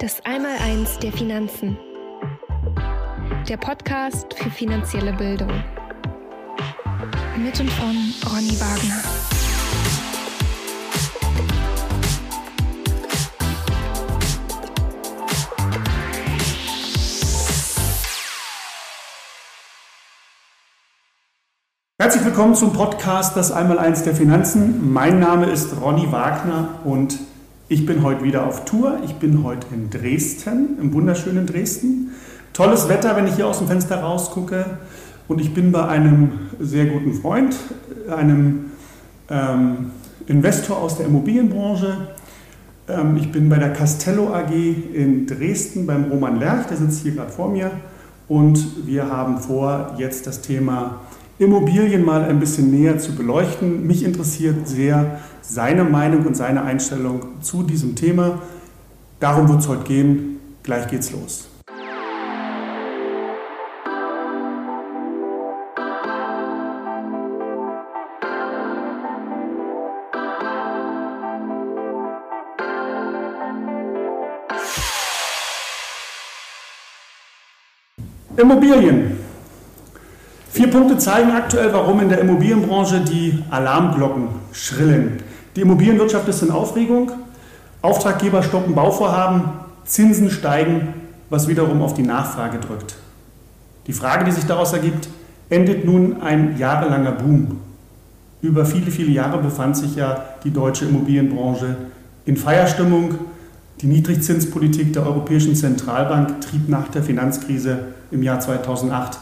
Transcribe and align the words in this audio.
Das 0.00 0.24
Einmaleins 0.24 0.96
der 1.00 1.10
Finanzen. 1.10 1.76
Der 3.48 3.56
Podcast 3.56 4.32
für 4.32 4.48
finanzielle 4.48 5.12
Bildung. 5.12 5.50
Mit 7.36 7.58
und 7.58 7.68
von 7.68 7.96
Ronny 8.30 8.60
Wagner. 8.60 9.02
Herzlich 22.00 22.24
willkommen 22.24 22.54
zum 22.54 22.72
Podcast 22.72 23.36
Das 23.36 23.50
Einmaleins 23.50 24.04
der 24.04 24.14
Finanzen. 24.14 24.92
Mein 24.92 25.18
Name 25.18 25.46
ist 25.46 25.80
Ronny 25.80 26.12
Wagner 26.12 26.78
und 26.84 27.18
ich 27.68 27.84
bin 27.84 28.02
heute 28.02 28.24
wieder 28.24 28.46
auf 28.46 28.64
Tour. 28.64 28.98
Ich 29.04 29.14
bin 29.16 29.44
heute 29.44 29.66
in 29.72 29.90
Dresden, 29.90 30.78
im 30.80 30.92
wunderschönen 30.94 31.46
Dresden. 31.46 32.12
Tolles 32.54 32.88
Wetter, 32.88 33.14
wenn 33.14 33.26
ich 33.26 33.34
hier 33.34 33.46
aus 33.46 33.58
dem 33.58 33.68
Fenster 33.68 34.00
rausgucke. 34.00 34.64
Und 35.28 35.40
ich 35.40 35.52
bin 35.52 35.70
bei 35.70 35.86
einem 35.86 36.32
sehr 36.58 36.86
guten 36.86 37.12
Freund, 37.12 37.54
einem 38.08 38.70
ähm, 39.28 39.90
Investor 40.26 40.78
aus 40.78 40.96
der 40.96 41.06
Immobilienbranche. 41.06 42.08
Ähm, 42.88 43.18
ich 43.18 43.30
bin 43.30 43.50
bei 43.50 43.58
der 43.58 43.74
Castello 43.74 44.32
AG 44.32 44.50
in 44.50 45.26
Dresden 45.26 45.86
beim 45.86 46.04
Roman 46.04 46.40
Lerch, 46.40 46.68
der 46.68 46.78
sitzt 46.78 47.02
hier 47.02 47.12
gerade 47.12 47.30
vor 47.30 47.50
mir. 47.50 47.70
Und 48.28 48.86
wir 48.86 49.10
haben 49.10 49.38
vor, 49.38 49.94
jetzt 49.98 50.26
das 50.26 50.40
Thema 50.40 51.00
Immobilien 51.38 52.02
mal 52.04 52.24
ein 52.24 52.40
bisschen 52.40 52.70
näher 52.70 52.98
zu 52.98 53.14
beleuchten. 53.14 53.86
Mich 53.86 54.04
interessiert 54.04 54.66
sehr 54.66 55.20
seine 55.48 55.84
Meinung 55.84 56.26
und 56.26 56.36
seine 56.36 56.62
Einstellung 56.62 57.40
zu 57.40 57.62
diesem 57.62 57.96
Thema. 57.96 58.42
Darum 59.18 59.48
wird 59.48 59.60
es 59.60 59.68
heute 59.68 59.84
gehen. 59.84 60.40
Gleich 60.62 60.86
geht's 60.88 61.10
los. 61.10 61.48
Immobilien. 78.36 79.18
Vier 80.50 80.70
Punkte 80.70 80.98
zeigen 80.98 81.30
aktuell, 81.32 81.72
warum 81.72 82.00
in 82.00 82.08
der 82.08 82.20
Immobilienbranche 82.20 83.00
die 83.00 83.42
Alarmglocken 83.50 84.28
schrillen. 84.52 85.22
Die 85.58 85.62
Immobilienwirtschaft 85.62 86.28
ist 86.28 86.40
in 86.44 86.52
Aufregung, 86.52 87.10
Auftraggeber 87.82 88.44
stoppen 88.44 88.76
Bauvorhaben, 88.76 89.42
Zinsen 89.84 90.30
steigen, 90.30 90.94
was 91.30 91.48
wiederum 91.48 91.82
auf 91.82 91.94
die 91.94 92.04
Nachfrage 92.04 92.60
drückt. 92.60 92.94
Die 93.88 93.92
Frage, 93.92 94.24
die 94.24 94.30
sich 94.30 94.44
daraus 94.44 94.72
ergibt, 94.72 95.08
endet 95.50 95.84
nun 95.84 96.22
ein 96.22 96.56
jahrelanger 96.58 97.10
Boom. 97.10 97.56
Über 98.40 98.64
viele, 98.64 98.92
viele 98.92 99.10
Jahre 99.10 99.38
befand 99.38 99.76
sich 99.76 99.96
ja 99.96 100.26
die 100.44 100.52
deutsche 100.52 100.84
Immobilienbranche 100.84 101.74
in 102.24 102.36
Feierstimmung. 102.36 103.16
Die 103.80 103.88
Niedrigzinspolitik 103.88 104.92
der 104.92 105.06
Europäischen 105.06 105.56
Zentralbank 105.56 106.40
trieb 106.40 106.68
nach 106.68 106.86
der 106.86 107.02
Finanzkrise 107.02 107.80
im 108.12 108.22
Jahr 108.22 108.38
2008 108.38 109.18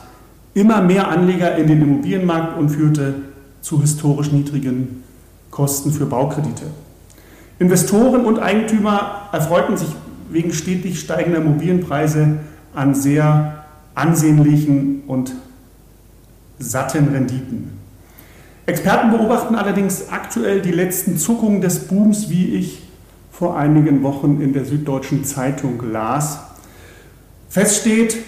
immer 0.52 0.82
mehr 0.82 1.08
Anleger 1.08 1.56
in 1.56 1.66
den 1.66 1.80
Immobilienmarkt 1.80 2.58
und 2.58 2.68
führte 2.68 3.14
zu 3.62 3.80
historisch 3.80 4.32
niedrigen 4.32 5.02
Kosten 5.56 5.90
für 5.90 6.04
Baukredite. 6.04 6.66
Investoren 7.58 8.26
und 8.26 8.38
Eigentümer 8.38 9.30
erfreuten 9.32 9.78
sich 9.78 9.88
wegen 10.28 10.52
stetig 10.52 11.00
steigender 11.00 11.38
Immobilienpreise 11.38 12.40
an 12.74 12.94
sehr 12.94 13.64
ansehnlichen 13.94 15.04
und 15.06 15.32
satten 16.58 17.08
Renditen. 17.08 17.70
Experten 18.66 19.10
beobachten 19.10 19.54
allerdings 19.54 20.10
aktuell 20.10 20.60
die 20.60 20.72
letzten 20.72 21.16
Zuckungen 21.16 21.62
des 21.62 21.88
Booms, 21.88 22.28
wie 22.28 22.56
ich 22.56 22.82
vor 23.30 23.56
einigen 23.56 24.02
Wochen 24.02 24.42
in 24.42 24.52
der 24.52 24.66
Süddeutschen 24.66 25.24
Zeitung 25.24 25.82
las. 25.90 26.40
Fest 27.48 27.80
steht, 27.80 28.18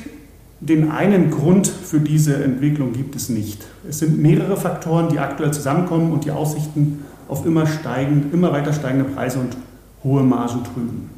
den 0.60 0.90
einen 0.90 1.30
Grund 1.30 1.66
für 1.66 2.00
diese 2.00 2.42
Entwicklung 2.42 2.94
gibt 2.94 3.16
es 3.16 3.28
nicht. 3.28 3.66
Es 3.86 3.98
sind 3.98 4.18
mehrere 4.18 4.56
Faktoren, 4.56 5.10
die 5.10 5.18
aktuell 5.18 5.52
zusammenkommen 5.52 6.10
und 6.10 6.24
die 6.24 6.30
Aussichten 6.30 7.04
auf 7.28 7.44
immer, 7.46 7.66
steigend, 7.66 8.32
immer 8.32 8.52
weiter 8.52 8.72
steigende 8.72 9.04
Preise 9.04 9.38
und 9.38 9.56
hohe 10.02 10.22
Margen 10.22 10.64
trüben. 10.64 11.10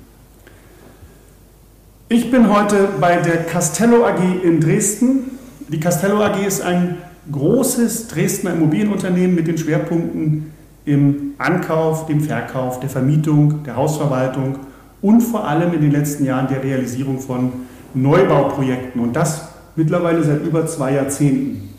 Ich 2.08 2.30
bin 2.30 2.52
heute 2.52 2.88
bei 3.00 3.16
der 3.16 3.44
Castello 3.44 4.04
AG 4.04 4.42
in 4.42 4.60
Dresden. 4.60 5.30
Die 5.68 5.78
Castello 5.78 6.20
AG 6.22 6.44
ist 6.44 6.60
ein 6.60 6.98
großes 7.30 8.08
Dresdner 8.08 8.52
Immobilienunternehmen 8.52 9.36
mit 9.36 9.46
den 9.46 9.56
Schwerpunkten 9.56 10.52
im 10.84 11.34
Ankauf, 11.38 12.06
dem 12.06 12.20
Verkauf, 12.20 12.80
der 12.80 12.90
Vermietung, 12.90 13.62
der 13.64 13.76
Hausverwaltung 13.76 14.58
und 15.02 15.20
vor 15.20 15.46
allem 15.46 15.72
in 15.72 15.80
den 15.82 15.92
letzten 15.92 16.24
Jahren 16.24 16.48
der 16.48 16.64
Realisierung 16.64 17.20
von 17.20 17.52
Neubauprojekten 17.94 19.00
und 19.00 19.14
das 19.14 19.48
mittlerweile 19.76 20.22
seit 20.24 20.44
über 20.44 20.66
zwei 20.66 20.94
Jahrzehnten. 20.94 21.69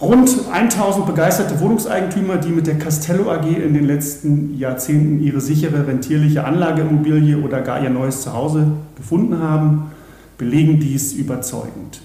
Rund 0.00 0.30
1000 0.52 1.06
begeisterte 1.06 1.58
Wohnungseigentümer, 1.60 2.36
die 2.36 2.50
mit 2.50 2.68
der 2.68 2.78
Castello 2.78 3.32
AG 3.32 3.46
in 3.46 3.74
den 3.74 3.84
letzten 3.84 4.56
Jahrzehnten 4.56 5.20
ihre 5.20 5.40
sichere, 5.40 5.86
rentierliche 5.88 6.44
Anlageimmobilie 6.44 7.38
oder 7.38 7.60
gar 7.62 7.82
ihr 7.82 7.90
neues 7.90 8.22
Zuhause 8.22 8.68
gefunden 8.96 9.40
haben, 9.40 9.90
belegen 10.36 10.78
dies 10.78 11.14
überzeugend. 11.14 12.00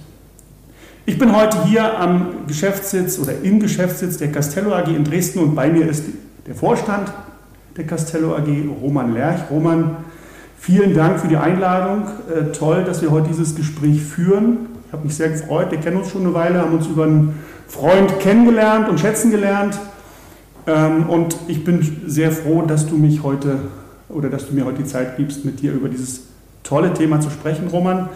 Ich 1.05 1.19
bin 1.19 1.35
heute 1.35 1.65
hier 1.65 1.99
am 1.99 2.47
Geschäftssitz 2.47 3.19
oder 3.19 3.33
im 3.43 3.59
Geschäftssitz 3.59 4.17
der 4.17 4.31
Castello 4.31 4.73
AG 4.73 4.87
in 4.87 5.03
Dresden 5.03 5.39
und 5.39 5.53
bei 5.53 5.69
mir 5.69 5.87
ist 5.87 6.05
der 6.47 6.55
Vorstand 6.55 7.13
der 7.77 7.85
Castello 7.85 8.35
AG, 8.35 8.47
Roman 8.81 9.13
Lerch. 9.13 9.51
Roman, 9.51 9.97
Vielen 10.65 10.93
Dank 10.93 11.19
für 11.19 11.27
die 11.27 11.35
Einladung. 11.35 12.07
Äh, 12.33 12.53
toll, 12.53 12.85
dass 12.85 13.01
wir 13.01 13.11
heute 13.11 13.27
dieses 13.27 13.53
Gespräch 13.53 14.01
führen. 14.01 14.69
Ich 14.87 14.93
habe 14.93 15.03
mich 15.03 15.13
sehr 15.13 15.27
gefreut. 15.27 15.71
Wir 15.71 15.77
kennen 15.77 15.97
uns 15.97 16.09
schon 16.09 16.21
eine 16.21 16.33
Weile, 16.33 16.59
haben 16.59 16.71
uns 16.71 16.87
über 16.87 17.03
einen 17.03 17.37
Freund 17.73 18.19
kennengelernt 18.19 18.87
und 18.87 18.99
schätzen 18.99 19.31
gelernt. 19.31 19.79
Ähm, 20.67 21.09
und 21.09 21.35
ich 21.47 21.63
bin 21.63 22.03
sehr 22.05 22.31
froh, 22.31 22.61
dass 22.61 22.85
du 22.85 22.97
mich 22.97 23.23
heute 23.23 23.57
oder 24.09 24.29
dass 24.29 24.47
du 24.47 24.53
mir 24.53 24.65
heute 24.65 24.83
die 24.83 24.87
Zeit 24.87 25.17
gibst, 25.17 25.43
mit 25.43 25.59
dir 25.61 25.73
über 25.73 25.89
dieses 25.89 26.21
tolle 26.61 26.93
Thema 26.93 27.19
zu 27.19 27.31
sprechen, 27.31 27.67
Roman. 27.69 28.09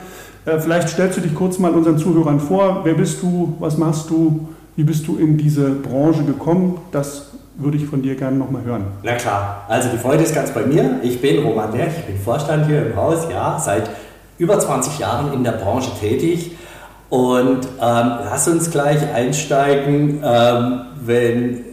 Äh, 0.46 0.60
vielleicht 0.60 0.90
stellst 0.90 1.18
du 1.18 1.22
dich 1.22 1.34
kurz 1.34 1.58
mal 1.58 1.72
unseren 1.72 1.98
Zuhörern 1.98 2.40
vor. 2.40 2.82
Wer 2.84 2.94
bist 2.94 3.24
du? 3.24 3.56
Was 3.60 3.80
machst 3.80 4.12
du? 4.12 4.48
Wie 4.76 4.84
bist 4.84 5.08
du 5.08 5.18
in 5.18 5.40
diese 5.40 5.72
Branche 5.72 6.24
gekommen? 6.24 6.80
Das 6.92 7.32
würde 7.56 7.78
ich 7.78 7.88
von 7.88 8.04
dir 8.04 8.14
gerne 8.14 8.38
nochmal 8.38 8.62
hören. 8.64 8.86
Na 9.02 9.16
klar, 9.16 9.66
also 9.68 9.90
die 9.90 9.98
Freude 9.98 10.22
ist 10.22 10.36
ganz 10.36 10.52
bei 10.52 10.68
mir. 10.68 11.00
Ich 11.02 11.20
bin 11.20 11.44
Roman 11.44 11.72
Lerch, 11.72 11.98
ich 11.98 12.06
bin 12.06 12.18
Vorstand 12.20 12.68
hier 12.68 12.86
im 12.86 12.96
Haus, 12.96 13.28
ja, 13.32 13.58
seit 13.60 13.90
über 14.38 14.60
20 14.60 15.00
Jahren 15.00 15.34
in 15.34 15.44
der 15.44 15.54
Branche 15.54 15.90
tätig. 16.00 16.52
Und 17.10 17.66
ähm, 17.82 18.12
lass 18.26 18.48
uns 18.48 18.70
gleich 18.70 19.02
einsteigen, 19.14 20.22
ähm, 20.24 20.82
wenn, 21.06 21.64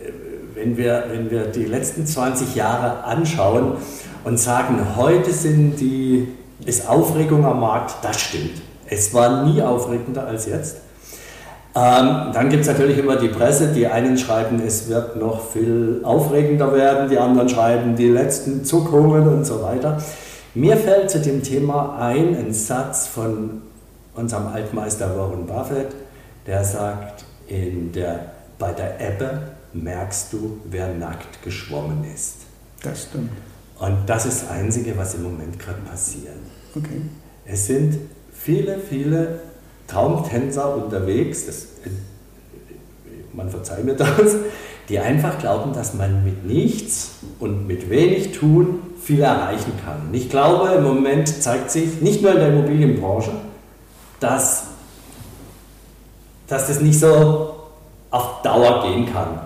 wenn, 0.55 0.77
wir, 0.77 1.05
wenn 1.11 1.31
wir 1.31 1.47
die 1.47 1.65
letzten 1.65 2.07
20 2.07 2.55
Jahre 2.55 3.05
anschauen 3.05 3.73
und 4.23 4.39
sagen, 4.39 4.79
heute 4.97 5.33
sind 5.33 5.81
die, 5.81 6.29
ist 6.65 6.89
Aufregung 6.89 7.45
am 7.45 7.61
Markt, 7.61 7.97
das 8.03 8.21
stimmt. 8.21 8.63
Es 8.87 9.13
war 9.13 9.45
nie 9.45 9.61
aufregender 9.61 10.27
als 10.27 10.47
jetzt. 10.47 10.77
Ähm, 11.77 12.31
dann 12.33 12.51
gibt 12.51 12.63
es 12.63 12.69
natürlich 12.69 12.99
immer 12.99 13.17
die 13.17 13.29
Presse, 13.29 13.73
die 13.73 13.89
einen 13.89 14.17
schreiben, 14.17 14.63
es 14.65 14.89
wird 14.89 15.17
noch 15.17 15.51
viel 15.51 16.01
aufregender 16.05 16.73
werden, 16.73 17.11
die 17.11 17.19
anderen 17.19 17.49
schreiben 17.49 17.97
die 17.97 18.09
letzten 18.09 18.65
Zuckungen 18.65 19.27
und 19.27 19.45
so 19.45 19.61
weiter. 19.61 20.01
Mir 20.55 20.77
fällt 20.77 21.11
zu 21.11 21.19
dem 21.19 21.43
Thema 21.43 21.99
ein, 21.99 22.37
ein 22.37 22.53
Satz 22.53 23.09
von 23.09 23.63
unserem 24.15 24.47
Altmeister 24.47 25.17
Warren 25.17 25.47
Buffett, 25.47 25.95
der 26.47 26.65
sagt, 26.65 27.25
in 27.47 27.93
der, 27.93 28.33
bei 28.59 28.73
der 28.73 29.01
Ebbe 29.01 29.43
merkst 29.73 30.33
du, 30.33 30.59
wer 30.71 30.89
nackt 30.95 31.43
geschwommen 31.43 32.05
ist. 32.15 32.37
Das 32.83 33.05
stimmt. 33.05 33.31
Und 33.79 33.99
das 34.07 34.27
ist 34.27 34.43
das 34.43 34.51
Einzige, 34.51 34.97
was 34.97 35.15
im 35.15 35.25
Moment 35.25 35.59
gerade 35.59 35.81
passiert. 35.81 36.35
Okay. 36.77 37.03
Es 37.45 37.67
sind 37.67 37.99
viele, 38.33 38.79
viele 38.79 39.41
Traumtänzer 39.87 40.77
unterwegs, 40.77 41.47
das, 41.47 41.67
man 43.33 43.51
verzeiht 43.51 43.85
mir 43.85 43.95
das, 43.95 44.37
die 44.89 44.99
einfach 44.99 45.39
glauben, 45.39 45.73
dass 45.73 45.95
man 45.95 46.25
mit 46.25 46.45
nichts 46.45 47.17
und 47.41 47.67
mit 47.67 47.91
wenig 47.91 48.33
tun 48.33 48.81
viel 49.03 49.21
erreichen 49.21 49.73
kann. 49.85 50.09
Und 50.09 50.15
ich 50.15 50.31
glaube, 50.31 50.75
im 50.75 50.85
Moment 50.85 51.29
zeigt 51.29 51.71
sich, 51.71 52.01
nicht 52.01 52.23
nur 52.23 52.33
in 52.33 52.39
der 52.39 52.49
Immobilienbranche, 52.49 53.33
dass, 54.25 54.65
dass 56.47 56.67
das 56.67 56.81
nicht 56.81 56.99
so 56.99 57.55
auf 58.11 58.43
Dauer 58.43 58.83
gehen 58.83 59.13
kann. 59.13 59.41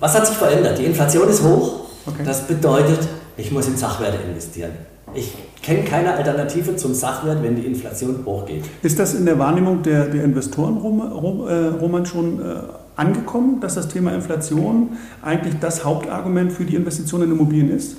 Was 0.00 0.14
hat 0.14 0.26
sich 0.26 0.36
verändert? 0.36 0.78
Die 0.78 0.84
Inflation 0.84 1.28
ist 1.28 1.42
hoch, 1.42 1.84
Okay. 2.06 2.22
Das 2.24 2.46
bedeutet, 2.46 3.00
ich 3.36 3.50
muss 3.50 3.66
in 3.66 3.76
Sachwerte 3.76 4.18
investieren. 4.28 4.72
Ich 5.14 5.34
kenne 5.62 5.84
keine 5.84 6.14
Alternative 6.14 6.76
zum 6.76 6.92
Sachwert, 6.92 7.42
wenn 7.42 7.56
die 7.56 7.62
Inflation 7.62 8.24
hochgeht. 8.26 8.64
Ist 8.82 8.98
das 8.98 9.14
in 9.14 9.24
der 9.24 9.38
Wahrnehmung 9.38 9.82
der, 9.82 10.06
der 10.06 10.24
Investoren, 10.24 10.76
äh, 10.76 11.68
Roman, 11.80 12.04
schon 12.04 12.40
äh, 12.40 12.54
angekommen, 12.96 13.60
dass 13.60 13.74
das 13.74 13.88
Thema 13.88 14.12
Inflation 14.12 14.96
eigentlich 15.22 15.54
das 15.60 15.84
Hauptargument 15.84 16.52
für 16.52 16.64
die 16.64 16.74
Investition 16.74 17.22
in 17.22 17.30
Immobilien 17.30 17.70
ist? 17.70 17.96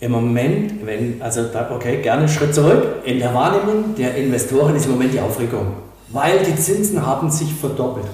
Im 0.00 0.12
Moment, 0.12 0.86
wenn, 0.86 1.20
also 1.20 1.44
da, 1.52 1.70
okay, 1.74 2.00
gerne 2.02 2.20
einen 2.20 2.28
Schritt 2.28 2.54
zurück. 2.54 3.02
In 3.04 3.18
der 3.18 3.34
Wahrnehmung 3.34 3.96
der 3.96 4.14
Investoren 4.14 4.76
ist 4.76 4.86
im 4.86 4.92
Moment 4.92 5.12
die 5.12 5.20
Aufregung, 5.20 5.72
weil 6.10 6.38
die 6.44 6.54
Zinsen 6.54 7.04
haben 7.04 7.30
sich 7.30 7.52
verdoppelt. 7.52 8.06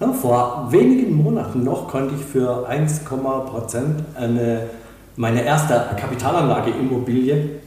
Ja, 0.00 0.12
vor 0.12 0.68
wenigen 0.70 1.14
Monaten 1.22 1.64
noch 1.64 1.86
konnte 1.88 2.14
ich 2.14 2.24
für 2.24 2.66
1, 2.66 3.00
Prozent 3.04 4.02
eine, 4.14 4.70
meine 5.16 5.44
erste 5.44 5.74
Kapitalanlage 5.96 6.70
Immobilie 6.70 7.60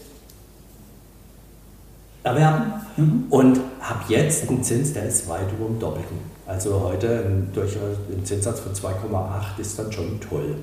erwerben 2.23 2.73
mhm. 2.97 3.25
und 3.29 3.59
habe 3.79 3.99
jetzt 4.07 4.49
einen 4.49 4.63
Zins, 4.63 4.93
der 4.93 5.05
ist 5.05 5.29
weit 5.29 5.51
über 5.57 5.67
dem 5.67 5.79
Doppelten. 5.79 6.17
Also 6.47 6.81
heute 6.81 7.23
ein, 7.25 7.51
durch 7.53 7.77
einen 7.77 8.25
Zinssatz 8.25 8.59
von 8.59 8.73
2,8 8.73 9.59
ist 9.59 9.77
dann 9.77 9.91
schon 9.91 10.19
toll. 10.19 10.55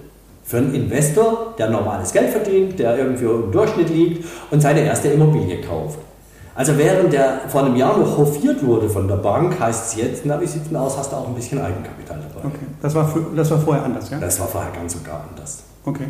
Für 0.45 0.59
einen 0.59 0.75
Investor, 0.75 1.55
der 1.59 1.71
normales 1.71 2.13
Geld 2.13 2.31
verdient, 2.31 2.79
der 2.79 2.99
irgendwie 2.99 3.25
im 3.25 3.53
Durchschnitt 3.53 3.91
liegt 3.91 4.27
und 4.51 4.61
seine 4.61 4.81
erste 4.81 5.09
Immobilie 5.09 5.61
kauft. 5.61 5.99
Also 6.55 6.77
während 6.77 7.13
der 7.13 7.41
vor 7.49 7.65
einem 7.65 7.77
Jahr 7.77 7.97
noch 7.97 8.19
hofiert 8.19 8.65
wurde 8.65 8.89
von 8.89 9.09
der 9.09 9.17
Bank, 9.17 9.59
heißt 9.59 9.87
es 9.87 9.97
jetzt, 9.97 10.23
na 10.27 10.39
wie 10.41 10.47
sieht 10.47 10.63
es 10.63 10.69
denn 10.69 10.77
aus, 10.77 10.99
hast 10.99 11.13
du 11.13 11.17
auch 11.17 11.27
ein 11.27 11.35
bisschen 11.35 11.59
Eigenkapital 11.59 12.19
dabei. 12.21 12.47
Okay, 12.47 12.67
das 12.83 12.95
war, 12.95 13.09
für, 13.09 13.25
das 13.35 13.51
war 13.51 13.59
vorher 13.59 13.85
anders, 13.85 14.11
ja? 14.11 14.19
Das 14.19 14.39
war 14.39 14.49
vorher 14.49 14.71
ganz 14.73 14.95
und 14.95 15.05
gar 15.05 15.25
anders. 15.31 15.63
Okay. 15.85 16.09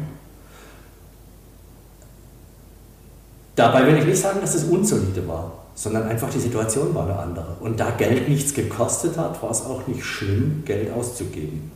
Dabei 3.55 3.87
will 3.87 3.99
ich 3.99 4.07
nicht 4.07 4.21
sagen, 4.21 4.41
dass 4.41 4.55
es 4.55 4.65
unsolide 4.65 5.29
war, 5.29 5.53
sondern 5.75 6.09
einfach 6.09 6.31
die 6.31 6.41
Situation 6.41 6.93
war 6.95 7.05
eine 7.05 7.19
andere. 7.19 7.57
Und 7.61 7.79
da 7.79 7.91
Geld 7.91 8.29
nichts 8.29 8.53
gekostet 8.53 9.17
hat, 9.17 9.41
war 9.43 9.51
es 9.51 9.65
auch 9.65 9.87
nicht 9.87 10.05
schlimm, 10.05 10.63
Geld 10.65 10.93
auszugeben. 10.93 11.71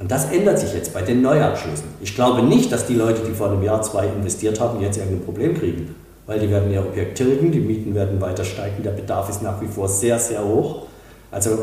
Und 0.00 0.10
das 0.10 0.32
ändert 0.32 0.58
sich 0.58 0.74
jetzt 0.74 0.92
bei 0.92 1.02
den 1.02 1.22
Neuabschlüssen. 1.22 1.86
Ich 2.00 2.14
glaube 2.14 2.42
nicht, 2.42 2.72
dass 2.72 2.86
die 2.86 2.94
Leute, 2.94 3.20
die 3.22 3.32
vor 3.32 3.50
einem 3.50 3.62
Jahr, 3.62 3.82
zwei 3.82 4.06
investiert 4.06 4.58
haben, 4.58 4.80
jetzt 4.80 4.96
irgendein 4.96 5.24
Problem 5.24 5.54
kriegen 5.54 5.94
weil 6.30 6.38
die 6.38 6.48
werden 6.48 6.70
ihr 6.70 6.80
Objekt 6.80 7.18
tilgen, 7.18 7.50
die 7.50 7.58
Mieten 7.58 7.92
werden 7.92 8.20
weiter 8.20 8.44
steigen, 8.44 8.84
der 8.84 8.92
Bedarf 8.92 9.28
ist 9.28 9.42
nach 9.42 9.60
wie 9.60 9.66
vor 9.66 9.88
sehr, 9.88 10.16
sehr 10.16 10.44
hoch. 10.44 10.82
Also 11.32 11.58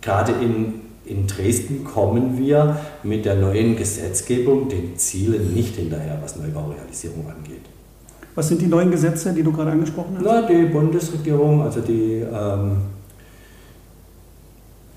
gerade 0.00 0.30
in, 0.40 0.74
in 1.04 1.26
Dresden 1.26 1.82
kommen 1.82 2.38
wir 2.38 2.76
mit 3.02 3.24
der 3.24 3.34
neuen 3.34 3.74
Gesetzgebung 3.74 4.68
den 4.68 4.96
Zielen 4.96 5.52
nicht 5.52 5.74
hinterher, 5.74 6.16
was 6.22 6.36
Neubaurealisierung 6.36 7.28
angeht. 7.28 7.62
Was 8.36 8.46
sind 8.46 8.62
die 8.62 8.68
neuen 8.68 8.92
Gesetze, 8.92 9.32
die 9.32 9.42
du 9.42 9.50
gerade 9.50 9.72
angesprochen 9.72 10.14
hast? 10.16 10.24
Na, 10.24 10.42
die 10.42 10.66
Bundesregierung, 10.66 11.62
also 11.62 11.80
die, 11.80 12.24
ähm, 12.32 12.76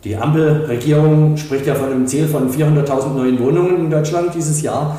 die 0.03 0.15
Ampelregierung 0.15 1.37
spricht 1.37 1.65
ja 1.65 1.75
von 1.75 1.91
einem 1.91 2.07
Ziel 2.07 2.27
von 2.27 2.51
400.000 2.51 3.09
neuen 3.09 3.39
Wohnungen 3.39 3.77
in 3.77 3.89
Deutschland 3.89 4.33
dieses 4.33 4.61
Jahr. 4.61 4.97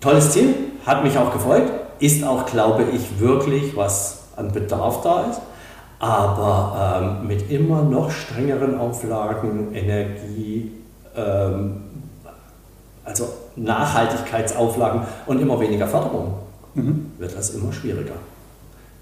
Tolles 0.00 0.30
Ziel, 0.32 0.54
hat 0.86 1.04
mich 1.04 1.16
auch 1.18 1.32
gefreut 1.32 1.70
ist 2.00 2.24
auch, 2.24 2.46
glaube 2.46 2.84
ich, 2.92 3.20
wirklich 3.20 3.76
was 3.76 4.24
an 4.36 4.50
Bedarf 4.50 5.02
da 5.02 5.26
ist, 5.30 5.40
aber 5.98 7.20
ähm, 7.22 7.28
mit 7.28 7.50
immer 7.50 7.82
noch 7.82 8.10
strengeren 8.10 8.78
Auflagen, 8.78 9.74
Energie, 9.74 10.72
ähm, 11.14 11.82
also 13.04 13.28
Nachhaltigkeitsauflagen 13.56 15.02
und 15.26 15.40
immer 15.42 15.60
weniger 15.60 15.86
Förderung, 15.86 16.34
mhm. 16.74 17.12
wird 17.18 17.36
das 17.36 17.50
immer 17.50 17.72
schwieriger. 17.72 18.14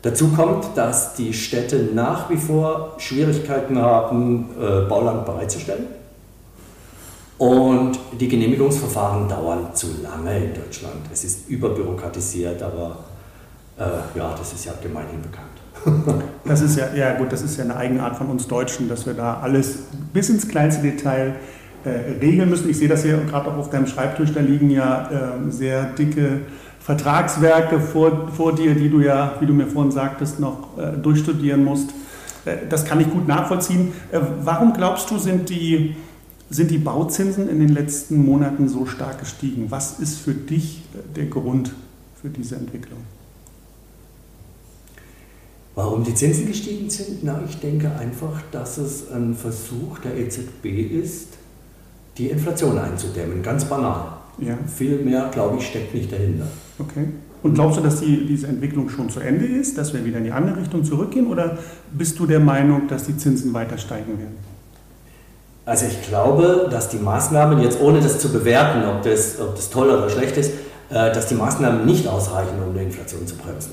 Dazu 0.02 0.28
kommt, 0.28 0.76
dass 0.76 1.14
die 1.14 1.32
Städte 1.32 1.88
nach 1.92 2.30
wie 2.30 2.36
vor 2.36 2.94
Schwierigkeiten 2.98 3.78
haben, 3.80 4.50
äh, 4.60 4.88
Bauland 4.88 5.26
bereitzustellen. 5.26 5.86
Und 7.38 7.98
die 8.18 8.28
Genehmigungsverfahren 8.28 9.28
dauern 9.28 9.68
zu 9.74 9.88
lange 10.02 10.36
in 10.36 10.54
Deutschland. 10.54 10.96
Es 11.12 11.24
ist 11.24 11.48
überbürokratisiert, 11.48 12.62
aber 12.62 12.98
äh, 13.78 14.18
ja, 14.18 14.34
das 14.36 14.52
ist 14.52 14.64
ja 14.64 14.72
gemeinhin 14.82 15.22
bekannt. 15.22 16.24
das 16.44 16.60
ist 16.60 16.76
ja, 16.76 16.92
ja 16.94 17.16
gut, 17.16 17.32
das 17.32 17.42
ist 17.42 17.56
ja 17.56 17.64
eine 17.64 17.76
Eigenart 17.76 18.16
von 18.16 18.28
uns 18.28 18.48
Deutschen, 18.48 18.88
dass 18.88 19.06
wir 19.06 19.14
da 19.14 19.38
alles 19.40 19.78
bis 20.12 20.28
ins 20.30 20.48
kleinste 20.48 20.82
Detail 20.82 21.36
äh, 21.84 21.90
regeln 22.20 22.50
müssen. 22.50 22.68
Ich 22.68 22.78
sehe 22.78 22.88
das 22.88 23.04
hier 23.04 23.18
gerade 23.18 23.48
auch 23.50 23.56
auf 23.56 23.70
deinem 23.70 23.86
Schreibtisch, 23.86 24.32
da 24.32 24.40
liegen 24.40 24.70
ja 24.70 25.08
äh, 25.10 25.50
sehr 25.50 25.84
dicke 25.84 26.40
Vertragswerke 26.88 27.80
vor, 27.80 28.28
vor 28.34 28.54
dir, 28.54 28.74
die 28.74 28.88
du 28.88 29.00
ja, 29.00 29.34
wie 29.40 29.44
du 29.44 29.52
mir 29.52 29.66
vorhin 29.66 29.92
sagtest, 29.92 30.40
noch 30.40 30.78
äh, 30.78 30.96
durchstudieren 30.96 31.62
musst. 31.62 31.90
Äh, 32.46 32.66
das 32.70 32.86
kann 32.86 32.98
ich 32.98 33.10
gut 33.10 33.28
nachvollziehen. 33.28 33.92
Äh, 34.10 34.20
warum 34.42 34.72
glaubst 34.72 35.10
du, 35.10 35.18
sind 35.18 35.50
die 35.50 35.96
sind 36.48 36.70
die 36.70 36.78
Bauzinsen 36.78 37.46
in 37.50 37.58
den 37.58 37.68
letzten 37.68 38.24
Monaten 38.24 38.70
so 38.70 38.86
stark 38.86 39.18
gestiegen? 39.18 39.66
Was 39.68 40.00
ist 40.00 40.18
für 40.18 40.32
dich 40.32 40.80
äh, 40.94 41.14
der 41.14 41.26
Grund 41.26 41.74
für 42.22 42.30
diese 42.30 42.56
Entwicklung? 42.56 43.00
Warum 45.74 46.04
die 46.04 46.14
Zinsen 46.14 46.46
gestiegen 46.46 46.88
sind? 46.88 47.22
Na, 47.22 47.42
ich 47.46 47.58
denke 47.58 47.92
einfach, 47.98 48.40
dass 48.50 48.78
es 48.78 49.12
ein 49.12 49.34
Versuch 49.34 49.98
der 49.98 50.16
EZB 50.16 50.64
ist, 51.02 51.34
die 52.16 52.28
Inflation 52.28 52.78
einzudämmen. 52.78 53.42
Ganz 53.42 53.66
banal. 53.66 54.14
Ja. 54.38 54.56
Viel 54.74 55.00
mehr, 55.00 55.28
glaube 55.30 55.58
ich, 55.58 55.66
steckt 55.66 55.92
nicht 55.92 56.10
dahinter. 56.10 56.46
Okay. 56.78 57.08
Und 57.42 57.54
glaubst 57.54 57.78
du, 57.78 57.82
dass 57.82 58.00
die, 58.00 58.26
diese 58.26 58.48
Entwicklung 58.48 58.88
schon 58.88 59.10
zu 59.10 59.20
Ende 59.20 59.46
ist, 59.46 59.78
dass 59.78 59.94
wir 59.94 60.04
wieder 60.04 60.18
in 60.18 60.24
die 60.24 60.32
andere 60.32 60.60
Richtung 60.60 60.84
zurückgehen? 60.84 61.28
Oder 61.28 61.58
bist 61.92 62.18
du 62.18 62.26
der 62.26 62.40
Meinung, 62.40 62.88
dass 62.88 63.04
die 63.04 63.16
Zinsen 63.16 63.52
weiter 63.54 63.78
steigen 63.78 64.18
werden? 64.18 64.36
Also 65.64 65.86
ich 65.86 66.08
glaube, 66.08 66.68
dass 66.70 66.88
die 66.88 66.96
Maßnahmen, 66.96 67.60
jetzt 67.60 67.80
ohne 67.80 68.00
das 68.00 68.18
zu 68.18 68.32
bewerten, 68.32 68.88
ob 68.88 69.02
das, 69.02 69.38
ob 69.38 69.54
das 69.54 69.70
toll 69.70 69.90
oder 69.90 70.08
schlecht 70.08 70.36
ist, 70.36 70.52
äh, 70.90 71.12
dass 71.12 71.26
die 71.26 71.34
Maßnahmen 71.34 71.84
nicht 71.84 72.08
ausreichen, 72.08 72.54
um 72.66 72.74
die 72.74 72.82
Inflation 72.82 73.26
zu 73.26 73.36
bremsen. 73.36 73.72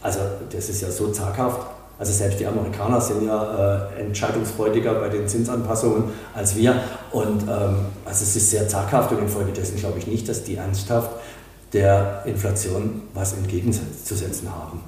Also 0.00 0.20
das 0.50 0.68
ist 0.68 0.80
ja 0.80 0.90
so 0.90 1.08
zaghaft. 1.08 1.66
Also 1.98 2.12
selbst 2.12 2.40
die 2.40 2.46
Amerikaner 2.46 3.00
sind 3.00 3.26
ja 3.26 3.88
äh, 3.96 4.00
entscheidungsfreudiger 4.00 4.94
bei 4.94 5.08
den 5.08 5.26
Zinsanpassungen 5.26 6.04
als 6.34 6.56
wir. 6.56 6.76
Und 7.12 7.42
ähm, 7.42 7.76
also 8.04 8.22
es 8.22 8.36
ist 8.36 8.50
sehr 8.50 8.68
zaghaft 8.68 9.12
und 9.12 9.18
infolgedessen 9.18 9.76
glaube 9.76 9.98
ich 9.98 10.06
nicht, 10.06 10.28
dass 10.28 10.44
die 10.44 10.56
ernsthaft 10.56 11.10
der 11.74 12.22
Inflation 12.24 13.02
was 13.12 13.34
entgegenzusetzen 13.34 14.48
haben. 14.50 14.80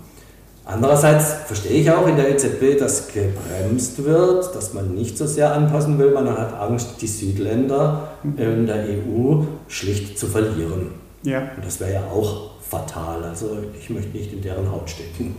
Andererseits 0.65 1.33
verstehe 1.47 1.81
ich 1.81 1.91
auch 1.91 2.09
in 2.09 2.17
der 2.17 2.29
EZB, 2.31 2.77
dass 2.79 3.07
gebremst 3.07 4.03
wird, 4.05 4.53
dass 4.55 4.75
man 4.75 4.95
nicht 4.95 5.17
so 5.17 5.25
sehr 5.25 5.53
anpassen 5.53 5.97
will, 5.99 6.11
man 6.11 6.29
hat 6.29 6.55
Angst, 6.55 7.01
die 7.01 7.07
Südländer 7.07 8.09
in 8.25 8.67
der 8.67 8.85
EU 8.85 9.45
schlicht 9.69 10.19
zu 10.19 10.27
verlieren. 10.27 10.91
Ja. 11.23 11.39
Und 11.57 11.65
das 11.65 11.79
wäre 11.79 11.93
ja 11.93 12.05
auch 12.13 12.51
fatal. 12.69 13.23
Also 13.23 13.59
ich 13.79 13.91
möchte 13.91 14.17
nicht 14.17 14.33
in 14.33 14.43
deren 14.43 14.71
Haut 14.71 14.91
stecken. 14.91 15.37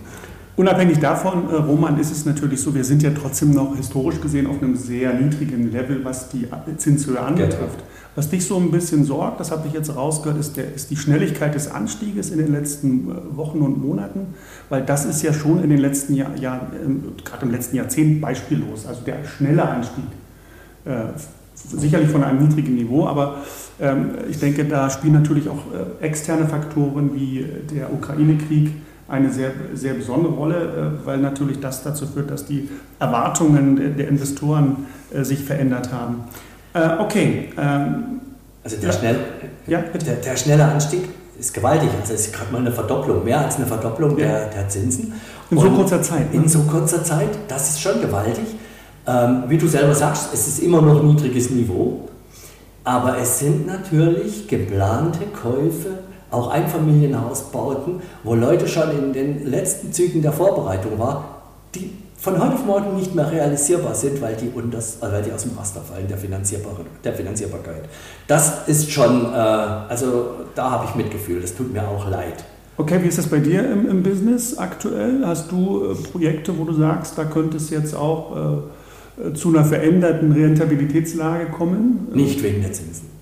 Unabhängig 0.55 0.99
davon, 0.99 1.49
äh, 1.51 1.55
Roman, 1.55 1.99
ist 1.99 2.11
es 2.11 2.25
natürlich 2.25 2.61
so, 2.61 2.73
wir 2.73 2.83
sind 2.83 3.03
ja 3.03 3.11
trotzdem 3.11 3.51
noch 3.51 3.75
historisch 3.75 4.19
gesehen 4.19 4.47
auf 4.47 4.61
einem 4.61 4.75
sehr 4.75 5.13
niedrigen 5.13 5.71
Level, 5.71 6.03
was 6.03 6.29
die 6.29 6.47
Zinshöhe 6.77 7.19
anbetrifft. 7.19 7.59
Genau. 7.59 7.96
Was 8.17 8.31
dich 8.31 8.47
so 8.47 8.57
ein 8.57 8.71
bisschen 8.71 9.05
sorgt, 9.05 9.39
das 9.39 9.51
habe 9.51 9.67
ich 9.67 9.75
jetzt 9.75 9.95
rausgehört, 9.95 10.39
ist, 10.39 10.57
der, 10.57 10.73
ist 10.73 10.89
die 10.89 10.95
Schnelligkeit 10.97 11.53
des 11.53 11.69
Anstieges 11.69 12.31
in 12.31 12.39
den 12.39 12.51
letzten 12.51 13.11
äh, 13.11 13.13
Wochen 13.37 13.59
und 13.59 13.79
Monaten, 13.79 14.33
weil 14.69 14.81
das 14.81 15.05
ist 15.05 15.21
ja 15.21 15.31
schon 15.33 15.63
in 15.63 15.69
den 15.69 15.77
letzten 15.77 16.15
Jahren, 16.15 16.35
Jahr, 16.35 16.61
gerade 17.23 17.45
im 17.45 17.51
letzten 17.51 17.75
Jahrzehnt 17.75 18.19
beispiellos. 18.19 18.87
Also 18.87 19.01
der 19.01 19.23
schnelle 19.23 19.63
Anstieg. 19.69 20.05
Äh, 20.85 21.09
sicherlich 21.53 22.09
von 22.09 22.23
einem 22.23 22.47
niedrigen 22.47 22.73
Niveau, 22.73 23.05
aber 23.05 23.43
ähm, 23.79 24.09
ich 24.27 24.39
denke, 24.39 24.65
da 24.65 24.89
spielen 24.89 25.13
natürlich 25.13 25.47
auch 25.47 25.59
äh, 26.01 26.03
externe 26.03 26.47
Faktoren 26.47 27.13
wie 27.13 27.45
der 27.71 27.93
Ukraine-Krieg 27.93 28.71
eine 29.07 29.31
sehr, 29.31 29.51
sehr 29.75 29.93
besondere 29.93 30.33
Rolle, 30.33 30.55
äh, 31.03 31.05
weil 31.05 31.19
natürlich 31.19 31.59
das 31.59 31.83
dazu 31.83 32.07
führt, 32.07 32.31
dass 32.31 32.45
die 32.45 32.67
Erwartungen 32.97 33.75
der, 33.75 33.89
der 33.89 34.07
Investoren 34.07 34.87
äh, 35.11 35.23
sich 35.23 35.43
verändert 35.43 35.91
haben. 35.93 36.23
Äh, 36.77 37.01
okay. 37.01 37.49
Ähm, 37.57 38.21
also 38.63 38.77
der, 38.77 38.91
schnell, 38.91 39.19
ja, 39.65 39.81
der, 39.81 40.15
der, 40.15 40.35
schnelle 40.35 40.65
Anstieg 40.65 41.07
ist 41.39 41.53
gewaltig. 41.53 41.89
Also 41.99 42.13
es 42.13 42.27
ist 42.27 42.33
gerade 42.33 42.51
mal 42.51 42.59
eine 42.59 42.71
Verdopplung, 42.71 43.23
mehr 43.23 43.39
als 43.39 43.55
eine 43.55 43.65
Verdopplung 43.65 44.17
ja. 44.17 44.25
der, 44.25 44.45
der 44.49 44.69
Zinsen. 44.69 45.13
In 45.49 45.57
so 45.57 45.69
kurzer 45.71 46.01
Zeit. 46.01 46.33
Ne? 46.33 46.41
In 46.41 46.49
so 46.49 46.59
kurzer 46.63 47.03
Zeit, 47.03 47.29
das 47.47 47.69
ist 47.69 47.81
schon 47.81 48.01
gewaltig. 48.01 48.45
Ähm, 49.07 49.43
wie 49.47 49.57
du 49.57 49.67
selber 49.67 49.95
sagst, 49.95 50.33
es 50.33 50.47
ist 50.47 50.59
immer 50.59 50.81
noch 50.81 50.99
ein 50.99 51.07
niedriges 51.07 51.49
Niveau. 51.49 52.09
Aber 52.83 53.17
es 53.17 53.39
sind 53.39 53.67
natürlich 53.67 54.47
geplante 54.47 55.25
Käufe, 55.27 55.99
auch 56.29 56.49
Einfamilienhausbauten, 56.49 58.01
wo 58.23 58.35
Leute 58.35 58.67
schon 58.67 58.91
in 58.91 59.13
den 59.13 59.45
letzten 59.45 59.93
Zügen 59.93 60.21
der 60.21 60.33
Vorbereitung 60.33 60.99
waren 60.99 61.23
die 61.75 61.93
von 62.17 62.41
heute 62.41 62.55
auf 62.55 62.65
morgen 62.65 62.95
nicht 62.95 63.13
mehr 63.13 63.31
realisierbar 63.31 63.93
sind, 63.93 64.21
weil 64.21 64.35
die, 64.35 64.49
unters, 64.49 64.97
äh, 64.97 65.11
weil 65.11 65.21
die 65.21 65.31
aus 65.31 65.43
dem 65.43 65.57
Raster 65.57 65.81
fallen, 65.81 66.07
der, 66.07 66.17
Finanzierbar, 66.17 66.75
der 67.03 67.13
Finanzierbarkeit. 67.13 67.83
Das 68.27 68.67
ist 68.67 68.91
schon, 68.91 69.25
äh, 69.25 69.37
also 69.37 70.31
da 70.55 70.71
habe 70.71 70.85
ich 70.89 70.95
Mitgefühl, 70.95 71.41
das 71.41 71.55
tut 71.55 71.71
mir 71.71 71.87
auch 71.87 72.09
leid. 72.09 72.43
Okay, 72.75 72.99
wie 73.01 73.07
ist 73.07 73.17
das 73.17 73.27
bei 73.27 73.39
dir 73.39 73.69
im, 73.71 73.87
im 73.87 74.03
Business 74.03 74.57
aktuell? 74.57 75.25
Hast 75.25 75.51
du 75.51 75.91
äh, 75.91 75.95
Projekte, 75.95 76.57
wo 76.57 76.63
du 76.63 76.73
sagst, 76.73 77.17
da 77.17 77.25
könnte 77.25 77.57
es 77.57 77.69
jetzt 77.69 77.95
auch 77.95 78.35
äh, 78.35 79.29
äh 79.29 79.33
zu 79.33 79.49
einer 79.49 79.65
veränderten 79.65 80.31
Rentabilitätslage 80.31 81.47
kommen? 81.47 82.07
Nicht 82.13 82.41
wegen 82.43 82.61
der 82.61 82.73
Zinsen. 82.73 83.16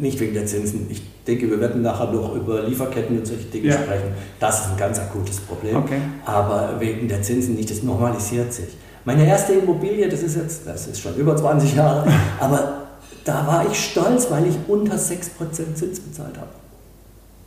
Nicht 0.00 0.20
wegen 0.20 0.34
der 0.34 0.46
Zinsen. 0.46 0.86
Ich 0.90 1.02
denke, 1.26 1.50
wir 1.50 1.60
werden 1.60 1.82
nachher 1.82 2.10
noch 2.12 2.34
über 2.34 2.62
Lieferketten 2.62 3.18
und 3.18 3.26
solche 3.26 3.44
Dinge 3.44 3.68
ja. 3.68 3.74
sprechen. 3.74 4.12
Das 4.38 4.60
ist 4.60 4.70
ein 4.72 4.76
ganz 4.76 4.98
akutes 4.98 5.40
Problem. 5.40 5.76
Okay. 5.76 6.00
Aber 6.24 6.76
wegen 6.78 7.08
der 7.08 7.22
Zinsen 7.22 7.54
nicht, 7.54 7.70
das 7.70 7.82
normalisiert 7.82 8.52
sich. 8.52 8.68
Meine 9.04 9.26
erste 9.26 9.54
Immobilie, 9.54 10.08
das 10.08 10.22
ist 10.22 10.36
jetzt, 10.36 10.66
das 10.66 10.86
ist 10.86 11.00
schon 11.00 11.14
über 11.16 11.36
20 11.36 11.74
Jahre, 11.74 12.10
aber 12.40 12.88
da 13.24 13.46
war 13.46 13.66
ich 13.70 13.78
stolz, 13.78 14.30
weil 14.30 14.46
ich 14.46 14.56
unter 14.68 14.96
6% 14.96 15.74
Zins 15.74 16.00
bezahlt 16.00 16.36
habe. 16.36 16.50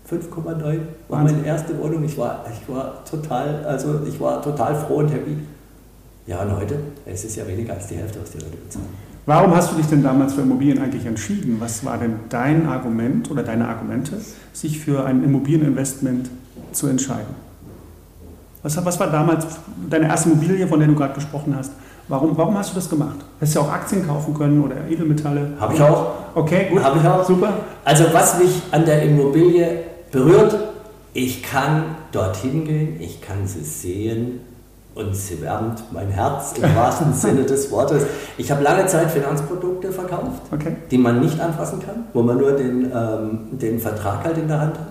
5,9 0.10 0.80
war 1.08 1.24
meine 1.24 1.46
erste 1.46 1.78
Wohnung. 1.80 2.04
Ich 2.04 2.18
war, 2.18 2.46
ich 2.52 2.74
war 2.74 3.04
total, 3.06 3.64
also 3.66 4.02
ich 4.08 4.20
war 4.20 4.42
total 4.42 4.76
froh 4.76 4.96
und 4.96 5.10
happy. 5.10 5.38
Ja, 6.28 6.42
und 6.42 6.56
heute, 6.56 6.80
es 7.06 7.24
ist 7.24 7.36
ja 7.36 7.48
weniger 7.48 7.74
als 7.74 7.88
die 7.88 7.96
Hälfte, 7.96 8.20
was 8.22 8.32
die 8.32 8.40
Leute 8.40 8.58
bezahlen. 8.58 9.11
Warum 9.26 9.56
hast 9.56 9.72
du 9.72 9.76
dich 9.76 9.86
denn 9.86 10.02
damals 10.02 10.34
für 10.34 10.42
Immobilien 10.42 10.82
eigentlich 10.82 11.06
entschieden? 11.06 11.58
Was 11.60 11.86
war 11.86 11.98
denn 11.98 12.16
dein 12.30 12.68
Argument 12.68 13.30
oder 13.30 13.44
deine 13.44 13.68
Argumente, 13.68 14.14
sich 14.52 14.80
für 14.80 15.06
ein 15.06 15.24
Immobilieninvestment 15.24 16.30
zu 16.72 16.88
entscheiden? 16.88 17.36
Was, 18.64 18.84
was 18.84 19.00
war 19.00 19.08
damals 19.08 19.46
deine 19.90 20.08
erste 20.08 20.30
Immobilie, 20.30 20.68
von 20.68 20.80
der 20.80 20.88
du 20.88 20.96
gerade 20.96 21.14
gesprochen 21.14 21.56
hast? 21.56 21.72
Warum, 22.08 22.36
warum 22.36 22.58
hast 22.58 22.72
du 22.72 22.76
das 22.76 22.90
gemacht? 22.90 23.18
Hättest 23.40 23.56
du 23.56 23.60
ja 23.60 23.66
auch 23.66 23.72
Aktien 23.72 24.06
kaufen 24.06 24.34
können 24.34 24.62
oder 24.64 24.76
Edelmetalle? 24.90 25.54
Habe 25.60 25.74
ich 25.76 25.82
auch. 25.82 26.08
Okay, 26.36 26.68
gut. 26.70 26.84
Habe 26.84 27.00
ich 27.00 27.08
auch. 27.08 27.24
Super. 27.24 27.54
Also 27.86 28.06
was 28.12 28.40
mich 28.40 28.62
an 28.72 28.86
der 28.86 29.04
Immobilie 29.04 29.84
berührt, 30.12 30.58
ich 31.14 31.44
kann 31.44 31.84
dorthin 32.12 32.66
gehen, 32.66 32.98
ich 33.00 33.22
kann 33.22 33.46
sie 33.46 33.64
sehen, 33.64 34.42
und 34.94 35.16
sie 35.16 35.42
wärmt 35.42 35.84
mein 35.94 36.10
Herz 36.10 36.54
im 36.58 36.76
wahrsten 36.76 37.14
Sinne 37.14 37.44
des 37.44 37.72
Wortes. 37.72 38.04
Ich 38.38 38.52
habe 38.52 38.62
lange 38.62 38.86
Zeit 38.88 39.10
Finanzprodukte 39.12 39.92
verkauft, 39.92 40.42
okay. 40.52 40.76
die 40.90 40.98
man 40.98 41.22
nicht 41.22 41.40
anfassen 41.40 41.80
kann, 41.80 42.08
wo 42.14 42.22
man 42.22 42.38
nur 42.38 42.52
den, 42.52 42.92
ähm, 42.94 43.40
den 43.52 43.80
Vertrag 43.80 44.24
halt 44.24 44.38
in 44.38 44.48
der 44.48 44.60
Hand 44.60 44.78
hat. 44.78 44.88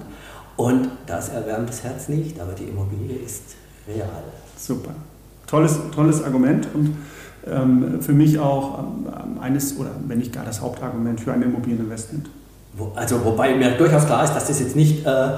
Und 0.57 0.89
das 1.07 1.31
erwärmt 1.31 1.69
das 1.69 1.85
Herz 1.85 2.09
nicht, 2.09 2.41
aber 2.41 2.53
die 2.53 2.65
Immobilie 2.65 3.17
ist 3.17 3.43
real. 3.87 4.09
Super. 4.57 4.91
Tolles, 5.47 5.79
tolles 5.95 6.23
Argument 6.23 6.69
und 6.75 6.97
ähm, 7.47 8.01
für 8.01 8.13
mich 8.13 8.39
auch 8.39 8.79
ähm, 8.79 9.39
eines, 9.41 9.79
oder 9.79 9.91
wenn 10.07 10.19
nicht 10.19 10.33
gar 10.33 10.45
das 10.45 10.61
Hauptargument 10.61 11.21
für 11.21 11.33
ein 11.33 11.43
Immobilieninvestment. 11.43 12.29
Wo, 12.75 12.93
also 12.95 13.25
wobei 13.25 13.55
mir 13.55 13.73
durchaus 13.73 14.07
klar 14.07 14.25
ist, 14.25 14.35
dass 14.35 14.47
das 14.47 14.61
jetzt 14.61 14.77
nicht 14.77 15.05
äh, 15.05 15.31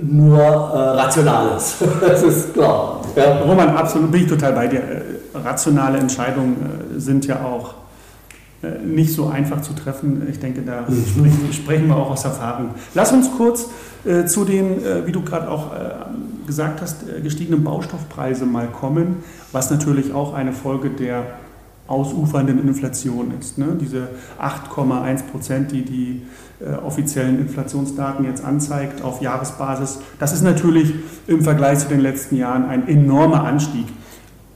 nur 0.00 0.38
äh, 0.38 0.78
Rationales. 1.00 1.76
das 2.00 2.22
ist 2.22 2.54
klar. 2.54 3.01
Ja. 3.16 3.42
Roman, 3.42 3.70
absolut 3.70 4.10
bin 4.10 4.22
ich 4.22 4.28
total 4.28 4.52
bei 4.52 4.66
dir. 4.66 4.80
Äh, 4.80 5.38
rationale 5.38 5.98
Entscheidungen 5.98 6.56
äh, 6.96 7.00
sind 7.00 7.26
ja 7.26 7.44
auch 7.44 7.74
äh, 8.62 8.78
nicht 8.84 9.12
so 9.12 9.28
einfach 9.28 9.60
zu 9.62 9.72
treffen. 9.74 10.26
Ich 10.30 10.38
denke, 10.38 10.62
da 10.62 10.82
mhm. 10.88 11.04
sprechen, 11.06 11.52
sprechen, 11.52 11.88
wir 11.88 11.96
auch 11.96 12.10
aus 12.10 12.24
Erfahrung. 12.24 12.70
Lass 12.94 13.12
uns 13.12 13.30
kurz 13.36 13.68
äh, 14.04 14.24
zu 14.26 14.44
den, 14.44 14.84
äh, 14.84 15.06
wie 15.06 15.12
du 15.12 15.22
gerade 15.22 15.50
auch 15.50 15.72
äh, 15.72 16.46
gesagt 16.46 16.80
hast, 16.80 17.04
gestiegenen 17.22 17.64
Baustoffpreise 17.64 18.46
mal 18.46 18.68
kommen, 18.68 19.22
was 19.52 19.70
natürlich 19.70 20.12
auch 20.12 20.34
eine 20.34 20.52
Folge 20.52 20.90
der 20.90 21.24
ausufernden 21.86 22.66
Inflation 22.66 23.32
ist. 23.38 23.58
Ne? 23.58 23.76
Diese 23.80 24.08
8,1 24.40 25.24
Prozent, 25.30 25.72
die 25.72 25.84
die 25.84 26.22
offiziellen 26.82 27.38
Inflationsdaten 27.40 28.24
jetzt 28.24 28.44
anzeigt 28.44 29.02
auf 29.02 29.20
Jahresbasis, 29.20 29.98
das 30.18 30.32
ist 30.32 30.42
natürlich 30.42 30.94
im 31.26 31.42
Vergleich 31.42 31.80
zu 31.80 31.88
den 31.88 32.00
letzten 32.00 32.36
Jahren 32.36 32.66
ein 32.66 32.88
enormer 32.88 33.44
Anstieg. 33.44 33.86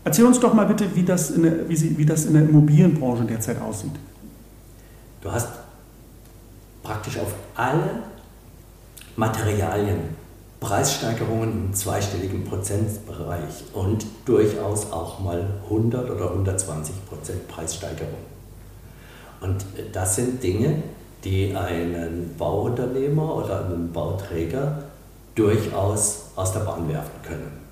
Erzähl 0.04 0.25
uns 0.25 0.38
doch 0.38 0.54
mal 0.54 0.66
bitte, 0.66 0.94
wie 0.94 1.02
das 1.02 1.30
in 1.30 1.42
der, 1.42 1.68
wie 1.68 1.76
Sie, 1.76 1.98
wie 1.98 2.06
das 2.06 2.26
in 2.26 2.34
der 2.34 2.42
Immobilienbranche 2.42 3.25
derzeit 3.25 3.60
aussieht. 3.60 3.94
Du 5.20 5.32
hast 5.32 5.48
praktisch 6.82 7.18
auf 7.18 7.34
alle 7.56 8.04
Materialien 9.16 9.98
Preissteigerungen 10.60 11.66
im 11.66 11.75
zweistelligen 11.75 12.44
Prozentbereich 12.44 13.64
und 13.72 14.06
durchaus 14.25 14.92
auch 14.92 15.20
mal 15.20 15.44
100 15.64 16.10
oder 16.10 16.30
120 16.30 17.06
Prozent 17.06 17.48
Preissteigerung. 17.48 18.14
Und 19.40 19.62
äh, 19.76 19.90
das 19.92 20.16
sind 20.16 20.42
Dinge, 20.42 20.82
die 21.25 21.54
einen 21.54 22.35
Bauunternehmer 22.38 23.37
oder 23.37 23.64
einen 23.64 23.92
Bauträger 23.92 24.78
durchaus 25.35 26.26
aus 26.37 26.52
der 26.52 26.61
Bahn 26.61 26.88
werfen 26.88 27.23
können. 27.23 27.66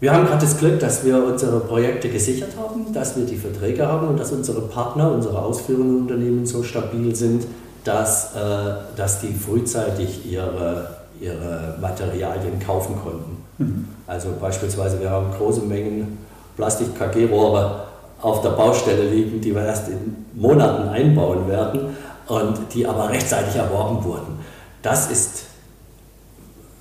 Wir 0.00 0.12
haben 0.12 0.26
gerade 0.26 0.44
das 0.44 0.58
Glück, 0.58 0.78
dass 0.80 1.04
wir 1.04 1.24
unsere 1.24 1.60
Projekte 1.60 2.10
gesichert 2.10 2.50
haben, 2.58 2.92
dass 2.92 3.16
wir 3.16 3.24
die 3.24 3.36
Verträge 3.36 3.86
haben 3.86 4.08
und 4.08 4.20
dass 4.20 4.30
unsere 4.32 4.60
Partner, 4.62 5.10
unsere 5.10 5.40
ausführenden 5.40 6.02
Unternehmen 6.02 6.44
so 6.44 6.62
stabil 6.62 7.14
sind, 7.14 7.46
dass, 7.84 8.34
äh, 8.34 8.74
dass 8.96 9.20
die 9.20 9.32
frühzeitig 9.32 10.30
ihre 10.30 10.96
ihre 11.20 11.76
Materialien 11.80 12.58
kaufen 12.64 12.96
konnten. 13.02 13.36
Mhm. 13.58 13.88
Also 14.06 14.28
beispielsweise, 14.40 15.00
wir 15.00 15.10
haben 15.10 15.30
große 15.36 15.62
Mengen 15.62 16.18
Plastik-KG-Rohre 16.56 17.84
auf 18.22 18.42
der 18.42 18.50
Baustelle 18.50 19.08
liegen, 19.08 19.40
die 19.40 19.54
wir 19.54 19.64
erst 19.64 19.88
in 19.88 20.26
Monaten 20.34 20.88
einbauen 20.88 21.48
werden 21.48 21.96
und 22.28 22.74
die 22.74 22.86
aber 22.86 23.08
rechtzeitig 23.08 23.56
erworben 23.56 24.04
wurden. 24.04 24.38
Das 24.82 25.10
ist 25.10 25.44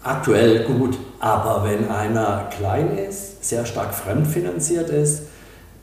aktuell 0.03 0.65
gut, 0.65 0.97
aber 1.19 1.63
wenn 1.63 1.89
einer 1.89 2.49
klein 2.51 2.97
ist, 2.97 3.43
sehr 3.43 3.65
stark 3.65 3.93
fremdfinanziert 3.93 4.89
ist, 4.89 5.23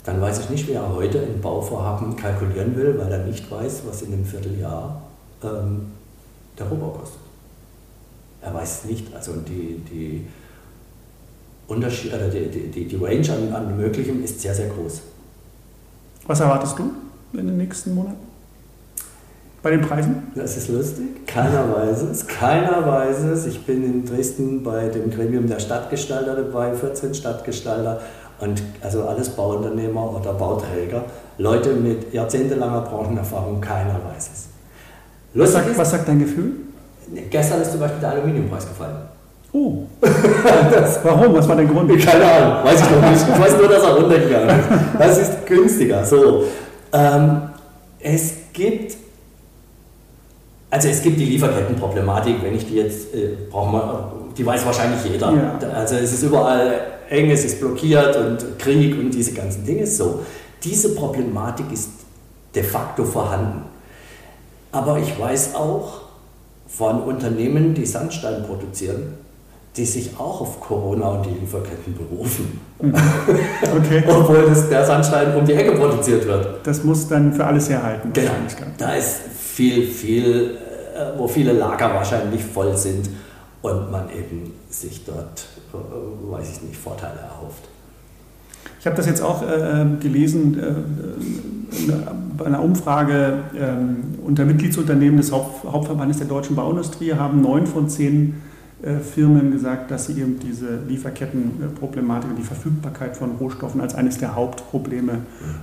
dann 0.04 0.20
weiß 0.20 0.40
ich 0.40 0.50
nicht, 0.50 0.68
wie 0.68 0.72
er 0.72 0.94
heute 0.94 1.20
ein 1.20 1.40
Bauvorhaben 1.40 2.16
kalkulieren 2.16 2.76
will, 2.76 2.98
weil 2.98 3.10
er 3.10 3.24
nicht 3.24 3.50
weiß, 3.50 3.82
was 3.86 4.02
in 4.02 4.12
einem 4.12 4.24
Vierteljahr 4.24 5.00
ähm, 5.44 5.92
der 6.58 6.66
Rohbau 6.66 6.88
kostet 6.88 7.22
er 8.42 8.52
weiß 8.52 8.84
nicht. 8.84 9.14
Also 9.14 9.32
die, 9.36 9.80
die, 9.90 10.26
Unterschied, 11.68 12.12
oder 12.12 12.28
die, 12.28 12.48
die, 12.48 12.86
die 12.86 12.96
Range 12.96 13.32
an, 13.32 13.52
an 13.54 13.76
Möglichem 13.76 14.22
ist 14.22 14.40
sehr, 14.40 14.54
sehr 14.54 14.68
groß. 14.68 15.00
Was 16.26 16.40
erwartest 16.40 16.78
du 16.78 16.92
in 17.32 17.46
den 17.46 17.56
nächsten 17.56 17.94
Monaten? 17.94 18.31
Bei 19.62 19.70
den 19.70 19.80
Preisen? 19.80 20.32
Das 20.34 20.56
ist 20.56 20.68
lustig. 20.68 21.24
Keiner 21.26 21.72
weiß 21.72 22.02
es. 22.02 22.26
Keiner 22.26 22.84
weiß 22.84 23.20
es. 23.32 23.46
Ich 23.46 23.64
bin 23.64 23.84
in 23.84 24.04
Dresden 24.04 24.64
bei 24.64 24.88
dem 24.88 25.10
Gremium 25.10 25.46
der 25.46 25.60
Stadtgestalter 25.60 26.34
dabei, 26.34 26.74
14 26.74 27.14
Stadtgestalter 27.14 28.00
und 28.40 28.60
also 28.80 29.04
alles 29.04 29.28
Bauunternehmer 29.30 30.16
oder 30.16 30.32
Bauträger. 30.32 31.04
Leute 31.38 31.74
mit 31.74 32.12
jahrzehntelanger 32.12 32.80
Branchenerfahrung, 32.80 33.60
keiner 33.60 34.00
weiß 34.12 34.30
es. 34.32 34.48
Was 35.34 35.52
sagt, 35.52 35.78
was 35.78 35.90
sagt 35.90 36.08
dein 36.08 36.18
Gefühl? 36.18 36.52
Gestern 37.30 37.62
ist 37.62 37.70
zum 37.70 37.80
Beispiel 37.80 38.00
der 38.00 38.10
Aluminiumpreis 38.10 38.68
gefallen. 38.68 38.96
Oh. 39.52 39.84
Warum? 41.02 41.34
Was 41.34 41.48
war 41.48 41.56
der 41.56 41.66
Grund? 41.66 41.88
Keine 42.04 42.24
Ahnung, 42.24 42.64
weiß 42.64 42.80
ich 42.80 42.90
noch 42.90 43.10
nicht. 43.10 43.22
Ich 43.32 43.40
weiß 43.40 43.58
nur, 43.58 43.68
dass 43.68 43.82
er 43.84 43.96
runtergegangen 43.96 44.48
ist. 44.48 44.68
Das 44.98 45.18
ist 45.18 45.46
günstiger. 45.46 46.04
So. 46.04 46.44
Ähm, 46.92 47.42
es 48.00 48.34
gibt 48.52 48.96
also 50.72 50.88
es 50.88 51.02
gibt 51.02 51.20
die 51.20 51.26
Lieferkettenproblematik, 51.26 52.42
wenn 52.42 52.56
ich 52.56 52.66
die 52.66 52.76
jetzt, 52.76 53.14
äh, 53.14 53.36
brauchen 53.50 53.72
wir, 53.74 54.12
die 54.38 54.46
weiß 54.46 54.64
wahrscheinlich 54.64 55.04
jeder. 55.04 55.30
Ja. 55.30 55.58
Also 55.74 55.96
es 55.96 56.14
ist 56.14 56.22
überall 56.22 56.80
eng, 57.10 57.30
es 57.30 57.44
ist 57.44 57.60
blockiert 57.60 58.16
und 58.16 58.58
Krieg 58.58 58.98
und 58.98 59.10
diese 59.10 59.34
ganzen 59.34 59.66
Dinge. 59.66 59.86
So, 59.86 60.20
diese 60.64 60.94
Problematik 60.94 61.66
ist 61.70 61.90
de 62.54 62.62
facto 62.62 63.04
vorhanden. 63.04 63.64
Aber 64.72 64.98
ich 64.98 65.20
weiß 65.20 65.54
auch, 65.56 66.00
von 66.66 67.02
Unternehmen, 67.02 67.74
die 67.74 67.84
Sandstein 67.84 68.42
produzieren, 68.46 69.12
die 69.76 69.84
sich 69.84 70.12
auch 70.18 70.40
auf 70.40 70.58
Corona 70.58 71.08
und 71.08 71.26
die 71.26 71.38
Lieferketten 71.38 71.94
berufen. 71.94 72.60
Mhm. 72.80 72.94
Okay. 73.76 74.04
Obwohl 74.08 74.46
das, 74.48 74.70
der 74.70 74.86
Sandstein 74.86 75.36
um 75.36 75.44
die 75.44 75.52
Ecke 75.52 75.72
produziert 75.72 76.26
wird. 76.26 76.66
Das 76.66 76.82
muss 76.82 77.08
dann 77.08 77.34
für 77.34 77.44
alles 77.44 77.68
herhalten. 77.68 78.10
Genau. 78.14 78.30
Da 78.78 78.94
ist 78.94 79.20
viel, 79.38 79.86
viel, 79.86 80.58
wo 81.16 81.28
viele 81.28 81.52
Lager 81.52 81.94
wahrscheinlich 81.94 82.44
voll 82.44 82.76
sind 82.76 83.08
und 83.62 83.90
man 83.90 84.10
eben 84.10 84.52
sich 84.68 85.04
dort, 85.04 85.46
äh, 85.72 86.32
weiß 86.32 86.50
ich 86.56 86.62
nicht, 86.62 86.76
Vorteile 86.76 87.20
erhofft. 87.20 87.68
Ich 88.80 88.86
habe 88.86 88.96
das 88.96 89.06
jetzt 89.06 89.22
auch 89.22 89.42
äh, 89.42 89.86
gelesen 90.00 90.58
äh, 90.58 91.92
bei 92.36 92.46
einer 92.46 92.62
Umfrage 92.62 93.38
äh, 93.54 94.24
unter 94.24 94.44
Mitgliedsunternehmen 94.44 95.16
des 95.16 95.30
Haupt, 95.30 95.64
Hauptverbandes 95.64 96.18
der 96.18 96.26
deutschen 96.26 96.56
Bauindustrie 96.56 97.14
haben 97.14 97.40
neun 97.40 97.66
von 97.66 97.88
zehn 97.88 98.42
äh, 98.82 98.96
Firmen 98.98 99.52
gesagt, 99.52 99.92
dass 99.92 100.06
sie 100.06 100.20
eben 100.20 100.40
diese 100.40 100.80
Lieferkettenproblematik 100.88 102.30
und 102.30 102.36
die 102.36 102.42
Verfügbarkeit 102.42 103.16
von 103.16 103.36
Rohstoffen 103.36 103.80
als 103.80 103.94
eines 103.94 104.18
der 104.18 104.34
Hauptprobleme 104.34 105.18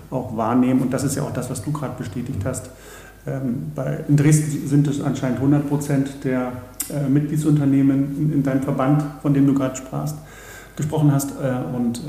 auch 0.09 0.37
wahrnehmen. 0.37 0.81
Und 0.81 0.93
das 0.93 1.03
ist 1.03 1.15
ja 1.15 1.23
auch 1.23 1.33
das, 1.33 1.49
was 1.49 1.61
du 1.61 1.73
gerade 1.73 1.95
bestätigt 1.97 2.39
hast. 2.45 2.69
Ähm, 3.29 3.71
in 4.07 4.17
Dresden 4.17 4.67
sind 4.67 4.87
es 4.87 5.01
anscheinend 5.01 5.37
100 5.37 5.67
Prozent 5.69 6.23
der 6.23 6.51
äh, 6.89 7.07
Mitgliedsunternehmen 7.07 8.31
in 8.33 8.43
deinem 8.43 8.61
Verband, 8.61 9.03
von 9.21 9.33
dem 9.33 9.45
du 9.45 9.53
gerade 9.53 9.75
sprachst, 9.75 10.15
gesprochen 10.75 11.11
hast. 11.11 11.31
Äh, 11.31 11.75
und 11.75 12.01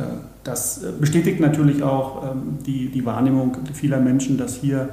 das 0.44 0.80
bestätigt 0.98 1.40
natürlich 1.40 1.82
auch 1.82 2.32
ähm, 2.32 2.58
die, 2.64 2.88
die 2.88 3.04
Wahrnehmung 3.04 3.58
vieler 3.74 4.00
Menschen, 4.00 4.38
dass 4.38 4.54
hier 4.54 4.88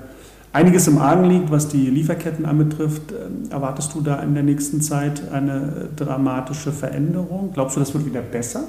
einiges 0.52 0.88
im 0.88 0.98
Argen 0.98 1.26
liegt, 1.26 1.52
was 1.52 1.68
die 1.68 1.90
Lieferketten 1.90 2.46
anbetrifft. 2.46 3.12
Ähm, 3.12 3.50
erwartest 3.50 3.94
du 3.94 4.02
da 4.02 4.22
in 4.22 4.34
der 4.34 4.44
nächsten 4.44 4.82
Zeit 4.82 5.22
eine 5.32 5.90
dramatische 5.96 6.72
Veränderung? 6.72 7.52
Glaubst 7.54 7.76
du, 7.76 7.80
das 7.80 7.94
wird 7.94 8.06
wieder 8.06 8.22
besser? 8.22 8.64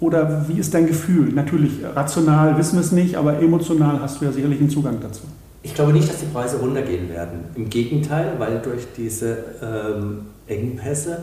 Oder 0.00 0.46
wie 0.48 0.58
ist 0.58 0.74
dein 0.74 0.86
Gefühl? 0.86 1.32
Natürlich, 1.32 1.80
rational 1.94 2.58
wissen 2.58 2.74
wir 2.74 2.80
es 2.80 2.92
nicht, 2.92 3.16
aber 3.16 3.40
emotional 3.40 4.00
hast 4.00 4.20
du 4.20 4.24
ja 4.24 4.32
sicherlich 4.32 4.60
einen 4.60 4.70
Zugang 4.70 4.96
dazu. 5.00 5.22
Ich 5.64 5.74
glaube 5.74 5.94
nicht, 5.94 6.08
dass 6.08 6.18
die 6.18 6.26
Preise 6.26 6.58
runtergehen 6.58 7.08
werden. 7.08 7.46
Im 7.54 7.70
Gegenteil, 7.70 8.34
weil 8.38 8.58
durch 8.58 8.86
diese 8.96 9.38
ähm, 9.62 10.26
Engpässe 10.46 11.22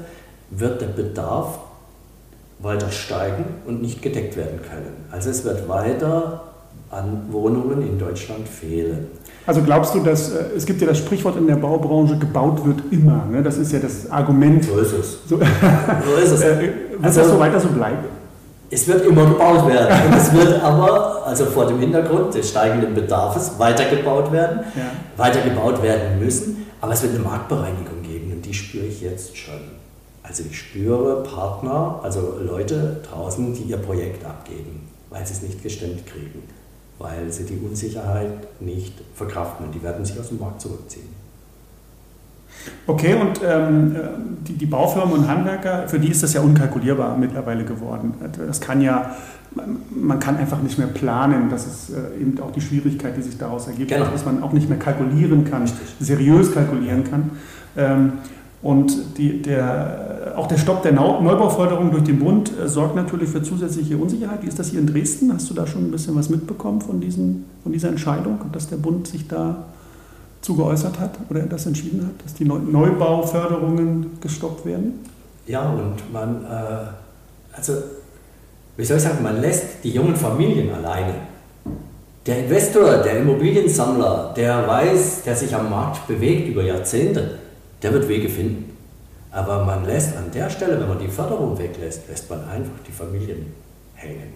wird 0.50 0.81
der 0.81 0.88
Bedarf 0.88 1.60
weiter 2.57 2.89
steigen 2.89 3.45
und 3.67 3.83
nicht 3.83 4.01
gedeckt 4.01 4.36
werden 4.36 4.60
können. 4.67 5.05
Also 5.12 5.29
es 5.29 5.45
wird 5.45 5.69
weiter 5.69 6.41
an 6.89 7.27
Wohnungen 7.29 7.83
in 7.83 8.00
Deutschland 8.00 8.48
fehlen. 8.48 9.07
Also 9.45 9.62
glaubst 9.62 9.93
du, 9.93 10.00
dass 10.00 10.31
äh, 10.31 10.45
es 10.57 10.65
gibt 10.65 10.81
ja 10.81 10.88
das 10.88 10.98
Sprichwort 10.98 11.38
in 11.38 11.45
der 11.45 11.55
Baubranche, 11.55 12.17
gebaut 12.17 12.65
wird 12.65 12.79
immer. 12.91 13.25
Ne? 13.31 13.43
Das 13.43 13.57
ist 13.57 13.71
ja 13.71 13.79
das 13.79 14.10
Argument. 14.10 14.65
So 14.65 14.79
ist 14.79 14.93
es. 14.93 15.19
So, 15.27 15.38
so 15.38 16.21
ist 16.21 16.31
es. 16.31 16.41
äh, 16.41 16.60
wird 16.62 16.74
also, 17.03 17.21
das 17.21 17.29
so 17.29 17.39
weiter 17.39 17.60
so 17.60 17.69
bleiben? 17.69 18.20
Es 18.71 18.87
wird 18.87 19.05
immer 19.05 19.25
gebaut 19.25 19.67
werden. 19.67 20.07
Und 20.07 20.17
es 20.17 20.33
wird 20.33 20.63
aber, 20.63 21.25
also 21.25 21.45
vor 21.45 21.67
dem 21.67 21.79
Hintergrund 21.79 22.33
des 22.33 22.49
steigenden 22.49 22.95
Bedarfs, 22.95 23.59
weitergebaut 23.59 24.31
werden, 24.31 24.61
ja. 24.75 24.91
weitergebaut 25.17 25.83
werden 25.83 26.19
müssen. 26.19 26.65
Aber 26.79 26.93
es 26.93 27.03
wird 27.03 27.13
eine 27.13 27.23
Marktbereinigung 27.23 28.01
geben 28.01 28.31
und 28.31 28.45
die 28.45 28.53
spüre 28.53 28.85
ich 28.85 29.01
jetzt 29.01 29.37
schon. 29.37 29.59
Also 30.23 30.43
ich 30.49 30.57
spüre 30.57 31.23
Partner, 31.23 31.99
also 32.01 32.39
Leute 32.41 33.01
draußen, 33.07 33.53
die 33.53 33.63
ihr 33.63 33.77
Projekt 33.77 34.25
abgeben, 34.25 34.87
weil 35.09 35.25
sie 35.25 35.33
es 35.33 35.41
nicht 35.41 35.61
gestemmt 35.61 36.07
kriegen 36.07 36.43
weil 37.01 37.31
sie 37.31 37.45
die 37.45 37.57
Unsicherheit 37.57 38.61
nicht 38.61 38.93
verkraften 39.15 39.65
und 39.65 39.75
die 39.75 39.83
werden 39.83 40.05
sich 40.05 40.19
aus 40.19 40.29
dem 40.29 40.39
Markt 40.39 40.61
zurückziehen. 40.61 41.09
Okay, 42.88 43.15
und 43.15 43.41
ähm, 43.46 43.96
die, 44.48 44.53
die 44.53 44.65
Baufirmen 44.65 45.13
und 45.13 45.27
Handwerker, 45.27 45.88
für 45.88 46.00
die 46.00 46.10
ist 46.10 46.24
das 46.24 46.34
ja 46.34 46.41
unkalkulierbar 46.41 47.18
mittlerweile 47.18 47.63
geworden. 47.63 48.13
Das 48.48 48.60
kann 48.60 48.82
ja, 48.82 49.15
man 49.89 50.20
kann 50.20 50.38
einfach 50.38 50.62
nicht 50.62 50.77
mehr 50.77 50.88
planen. 50.88 51.50
Das 51.50 51.65
ist 51.65 51.89
äh, 51.91 52.22
eben 52.22 52.39
auch 52.41 52.51
die 52.51 52.62
Schwierigkeit, 52.62 53.15
die 53.15 53.22
sich 53.22 53.38
daraus 53.38 53.68
ergibt, 53.68 53.91
genau. 53.91 54.06
dass 54.06 54.25
man 54.25 54.41
auch 54.44 54.51
nicht 54.51 54.68
mehr 54.68 54.80
kalkulieren 54.80 55.46
kann, 55.46 55.70
seriös 56.00 56.53
kalkulieren 56.53 57.03
kann. 57.03 57.32
Ähm, 57.77 58.13
und 58.63 59.18
die, 59.18 59.41
der, 59.41 60.34
auch 60.36 60.48
der 60.48 60.58
Stopp 60.58 60.84
der 60.84 60.91
Neubauförderung 60.91 61.91
durch 61.91 62.03
den 62.03 62.20
Bund 62.20 62.51
äh, 62.58 62.68
sorgt 62.68 62.96
natürlich 62.96 63.30
für 63.30 63.41
zusätzliche 63.41 63.98
Unsicherheit. 63.98 64.44
Wie 64.44 64.48
ist 64.48 64.60
das 64.60 64.70
hier 64.70 64.80
in 64.80 64.88
Dresden? 64.88 65.34
Hast 65.34 65.50
du 65.50 65.53
da 65.53 65.65
schon 65.65 65.86
ein 65.86 65.91
bisschen 65.91 66.15
was 66.15 66.30
mitbekommen 66.30 66.82
von, 66.82 67.00
diesen, 67.00 67.46
von 67.63 67.72
dieser 67.72 67.89
Entscheidung, 67.89 68.39
dass 68.51 68.70
der 68.70 68.77
Bund 68.77 69.08
sich 69.08 69.27
da 69.27 69.65
zu 70.41 70.55
geäußert 70.55 71.00
hat 71.00 71.17
oder 71.29 71.41
das 71.41 71.65
entschieden 71.65 72.05
hat, 72.05 72.25
dass 72.25 72.33
die 72.33 72.45
Neubauförderungen 72.45 74.19
gestoppt 74.19 74.65
werden? 74.65 75.05
Ja, 75.48 75.69
und 75.69 76.12
man, 76.12 76.43
äh, 76.45 77.55
also, 77.55 77.74
wie 78.77 78.86
soll 78.86 78.98
ich 78.98 79.03
sagen, 79.03 79.24
man 79.24 79.41
lässt 79.41 79.83
die 79.83 79.91
jungen 79.91 80.15
Familien 80.15 80.74
alleine. 80.74 81.13
Der 82.25 82.43
Investor, 82.43 82.98
der 82.98 83.19
Immobiliensammler, 83.19 84.34
der 84.36 84.67
weiß, 84.67 85.23
der 85.23 85.36
sich 85.36 85.54
am 85.56 85.69
Markt 85.69 86.08
bewegt 86.08 86.47
über 86.47 86.63
Jahrzehnte, 86.63 87.39
der 87.82 87.93
wird 87.93 88.08
Wege 88.08 88.30
finden. 88.30 88.77
Aber 89.32 89.65
man 89.65 89.86
lässt 89.86 90.15
an 90.17 90.30
der 90.34 90.49
Stelle, 90.49 90.80
wenn 90.80 90.89
man 90.89 90.99
die 90.99 91.08
Förderung 91.08 91.58
weglässt, 91.58 92.08
lässt 92.10 92.30
man 92.30 92.39
einfach 92.47 92.73
die 92.88 92.91
Familien 92.91 93.54
hängen. 93.95 94.34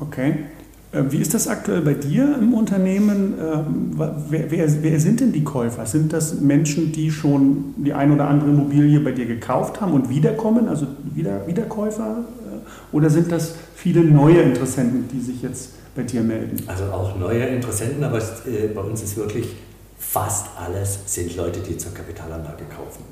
Okay. 0.00 0.46
Äh, 0.92 1.04
wie 1.10 1.18
ist 1.18 1.34
das 1.34 1.46
aktuell 1.48 1.82
bei 1.82 1.94
dir 1.94 2.36
im 2.38 2.54
Unternehmen? 2.54 3.34
Ähm, 3.40 3.92
wer, 4.28 4.50
wer, 4.50 4.82
wer, 4.82 5.00
sind 5.00 5.20
denn 5.20 5.32
die 5.32 5.44
Käufer? 5.44 5.86
Sind 5.86 6.12
das 6.12 6.40
Menschen, 6.40 6.92
die 6.92 7.10
schon 7.10 7.74
die 7.76 7.92
ein 7.92 8.12
oder 8.12 8.28
andere 8.28 8.50
Immobilie 8.50 9.00
bei 9.00 9.12
dir 9.12 9.26
gekauft 9.26 9.80
haben 9.80 9.92
und 9.92 10.10
wiederkommen, 10.10 10.68
also 10.68 10.86
wieder, 11.14 11.46
Wiederkäufer? 11.46 12.18
Äh, 12.18 12.96
oder 12.96 13.08
sind 13.08 13.30
das 13.30 13.54
viele 13.74 14.02
neue 14.02 14.42
Interessenten, 14.42 15.08
die 15.12 15.20
sich 15.20 15.42
jetzt 15.42 15.70
bei 15.94 16.02
dir 16.02 16.22
melden? 16.22 16.62
Also 16.66 16.84
auch 16.84 17.16
neue 17.18 17.44
Interessenten, 17.44 18.02
aber 18.02 18.18
äh, 18.18 18.68
bei 18.74 18.80
uns 18.80 19.02
ist 19.02 19.16
wirklich 19.16 19.54
fast 19.98 20.46
alles 20.56 20.98
sind 21.06 21.36
Leute, 21.36 21.60
die 21.60 21.76
zur 21.76 21.94
Kapitalanlage 21.94 22.64
kaufen. 22.74 23.04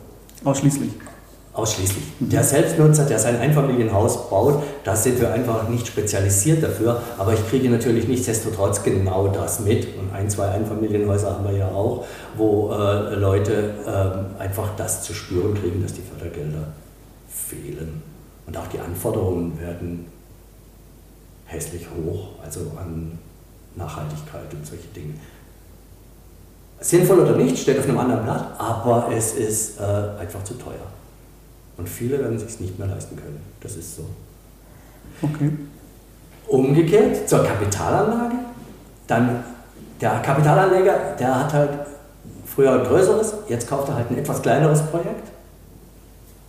Ausschließlich? 0.45 0.91
Ausschließlich. 1.59 2.05
Der 2.21 2.45
Selbstnutzer, 2.45 3.05
der 3.05 3.19
sein 3.19 3.37
Einfamilienhaus 3.41 4.31
baut, 4.31 4.63
da 4.85 4.95
sind 4.95 5.21
wir 5.21 5.33
einfach 5.33 5.69
nicht 5.69 5.89
spezialisiert 5.89 6.63
dafür. 6.63 7.03
Aber 7.19 7.33
ich 7.33 7.49
kriege 7.49 7.69
natürlich 7.69 8.07
nichtsdestotrotz 8.07 8.85
genau 8.85 9.27
das 9.27 9.59
mit. 9.59 9.89
Und 9.99 10.15
ein, 10.15 10.31
zwei 10.31 10.47
Einfamilienhäuser 10.51 11.35
haben 11.35 11.45
wir 11.45 11.57
ja 11.59 11.67
auch, 11.67 12.05
wo 12.37 12.71
äh, 12.71 13.17
Leute 13.17 13.75
äh, 14.39 14.41
einfach 14.41 14.69
das 14.77 15.03
zu 15.03 15.15
spüren 15.15 15.55
kriegen, 15.55 15.83
dass 15.83 15.95
die 15.95 16.03
Fördergelder 16.03 16.69
fehlen. 17.29 18.03
Und 18.47 18.57
auch 18.57 18.69
die 18.69 18.79
Anforderungen 18.79 19.59
werden 19.61 20.07
hässlich 21.47 21.89
hoch, 21.91 22.29
also 22.45 22.61
an 22.79 23.19
Nachhaltigkeit 23.75 24.55
und 24.55 24.65
solche 24.65 24.87
Dinge. 24.95 25.15
Sinnvoll 26.79 27.19
oder 27.19 27.35
nicht, 27.35 27.59
steht 27.59 27.81
auf 27.81 27.89
einem 27.89 27.99
anderen 27.99 28.23
Blatt, 28.23 28.47
aber 28.59 29.11
es 29.13 29.33
ist 29.33 29.81
äh, 29.81 29.83
einfach 30.21 30.45
zu 30.45 30.55
teuer. 30.55 30.87
Und 31.79 31.89
viele 31.89 32.19
werden 32.19 32.37
es 32.37 32.43
sich 32.43 32.61
nicht 32.61 32.79
mehr 32.79 32.89
leisten 32.89 33.17
können. 33.17 33.41
Das 33.61 33.77
ist 33.77 33.97
so. 33.97 34.05
Okay. 35.23 35.53
Umgekehrt 36.47 37.29
zur 37.29 37.45
Kapitalanlage, 37.45 38.37
dann 39.07 39.45
der 40.01 40.21
Kapitalanleger, 40.21 41.17
der 41.19 41.41
hat 41.41 41.53
halt 41.53 41.71
früher 42.47 42.73
ein 42.73 42.85
größeres, 42.85 43.35
jetzt 43.49 43.69
kauft 43.69 43.89
er 43.89 43.97
halt 43.97 44.11
ein 44.11 44.19
etwas 44.19 44.43
kleineres 44.43 44.83
Projekt, 44.83 45.29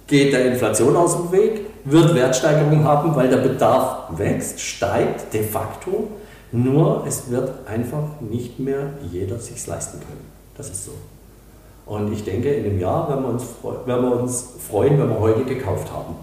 geht 0.07 0.33
der 0.33 0.51
Inflation 0.51 0.95
aus 0.95 1.15
dem 1.15 1.31
Weg, 1.31 1.65
wird 1.85 2.15
Wertsteigerung 2.15 2.83
haben, 2.83 3.15
weil 3.15 3.29
der 3.29 3.37
Bedarf 3.37 4.17
wächst, 4.17 4.59
steigt 4.59 5.33
de 5.33 5.43
facto 5.43 6.09
nur 6.51 7.05
es 7.05 7.29
wird 7.29 7.67
einfach 7.67 8.21
nicht 8.21 8.59
mehr 8.59 8.93
jeder 9.11 9.37
sich 9.39 9.65
leisten 9.67 9.99
können. 9.99 10.25
Das 10.57 10.69
ist 10.69 10.85
so. 10.85 10.91
Und 11.89 12.13
ich 12.13 12.23
denke, 12.23 12.54
in 12.54 12.65
einem 12.65 12.80
Jahr 12.80 13.10
werden 13.10 13.23
wir 13.23 13.30
uns, 13.30 13.43
werden 13.86 14.06
wir 14.06 14.21
uns 14.21 14.47
freuen, 14.69 14.99
wenn 14.99 15.10
wir 15.10 15.19
heute 15.19 15.43
gekauft 15.43 15.91
haben. 15.91 16.15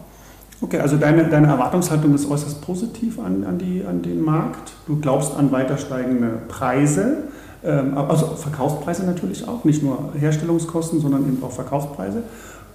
Okay, 0.62 0.78
also 0.78 0.96
deine, 0.96 1.28
deine 1.28 1.48
Erwartungshaltung 1.48 2.14
ist 2.14 2.30
äußerst 2.30 2.62
positiv 2.62 3.18
an, 3.18 3.44
an, 3.44 3.58
die, 3.58 3.84
an 3.84 4.00
den 4.00 4.24
Markt. 4.24 4.72
Du 4.86 4.98
glaubst 5.00 5.36
an 5.36 5.50
weiter 5.50 5.76
steigende 5.76 6.38
Preise, 6.48 7.24
ähm, 7.64 7.98
also 7.98 8.26
Verkaufspreise 8.26 9.04
natürlich 9.04 9.46
auch, 9.46 9.64
nicht 9.64 9.82
nur 9.82 10.12
Herstellungskosten, 10.18 11.00
sondern 11.00 11.22
eben 11.22 11.42
auch 11.42 11.50
Verkaufspreise. 11.50 12.22